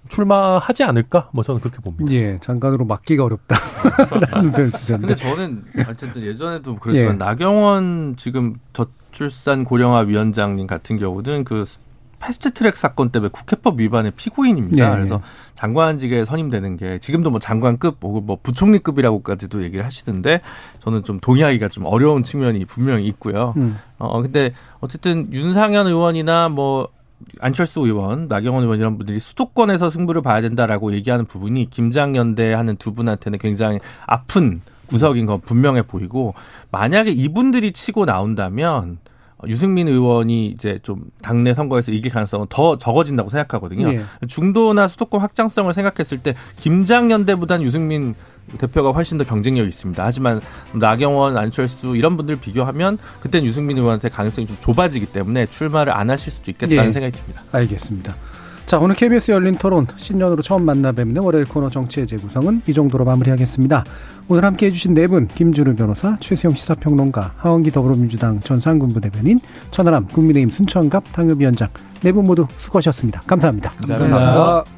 [0.09, 1.31] 출마하지 않을까?
[1.33, 2.13] 뭐 저는 그렇게 봅니다.
[2.13, 5.17] 예, 장관으로 맡기가 어렵다라는 근데 수준인데.
[5.17, 7.17] 저는 어쨌든 예전에도 그렇지만 예.
[7.17, 11.65] 나경원 지금 저출산 고령화 위원장님 같은 경우는 그
[12.21, 14.91] 패스트트랙 사건 때문에 국회법 위반의 피고인입니다.
[14.91, 15.23] 예, 그래서
[15.55, 20.41] 장관직에 선임되는 게 지금도 뭐 장관급 혹은 뭐 부총리급이라고까지도 얘기를 하시던데
[20.81, 23.55] 저는 좀 동의하기가 좀 어려운 측면이 분명히 있고요.
[23.57, 23.79] 음.
[23.99, 26.89] 어 근데 어쨌든 윤상현 의원이나 뭐
[27.41, 32.93] 안철수 의원, 나경원 의원 이런 분들이 수도권에서 승부를 봐야 된다라고 얘기하는 부분이 김장연대 하는 두
[32.93, 36.35] 분한테는 굉장히 아픈 구석인 건 분명해 보이고
[36.71, 38.99] 만약에 이분들이 치고 나온다면
[39.47, 43.93] 유승민 의원이 이제 좀 당내 선거에서 이길 가능성은 더 적어진다고 생각하거든요.
[43.93, 44.03] 예.
[44.27, 48.15] 중도나 수도권 확장성을 생각했을 때 김장연대보다는 유승민
[48.57, 50.05] 대표가 훨씬 더 경쟁력이 있습니다.
[50.05, 50.41] 하지만
[50.73, 56.33] 나경원, 안철수 이런 분들 비교하면 그때는 유승민 의원한테 가능성이 좀 좁아지기 때문에 출마를 안 하실
[56.33, 56.93] 수도 있겠다는 예.
[56.93, 57.43] 생각이 듭니다.
[57.53, 58.15] 알겠습니다.
[58.67, 63.03] 자, 오늘 KBS 열린 토론 신년으로 처음 만나 뵙는 월요일 코너 정치의 재구성은 이 정도로
[63.07, 63.83] 마무리하겠습니다.
[64.29, 69.41] 오늘 함께 해주신 네 분, 김주루 변호사, 최수영 시사평론가, 하원기 더불어민주당 전상군 부 대변인,
[69.71, 71.69] 천하람 국민의힘 순천갑 당협위원장
[72.03, 73.23] 네 분 모두 수고하셨습니다.
[73.27, 73.71] 감사합니다.
[73.71, 74.78] 감사합니다.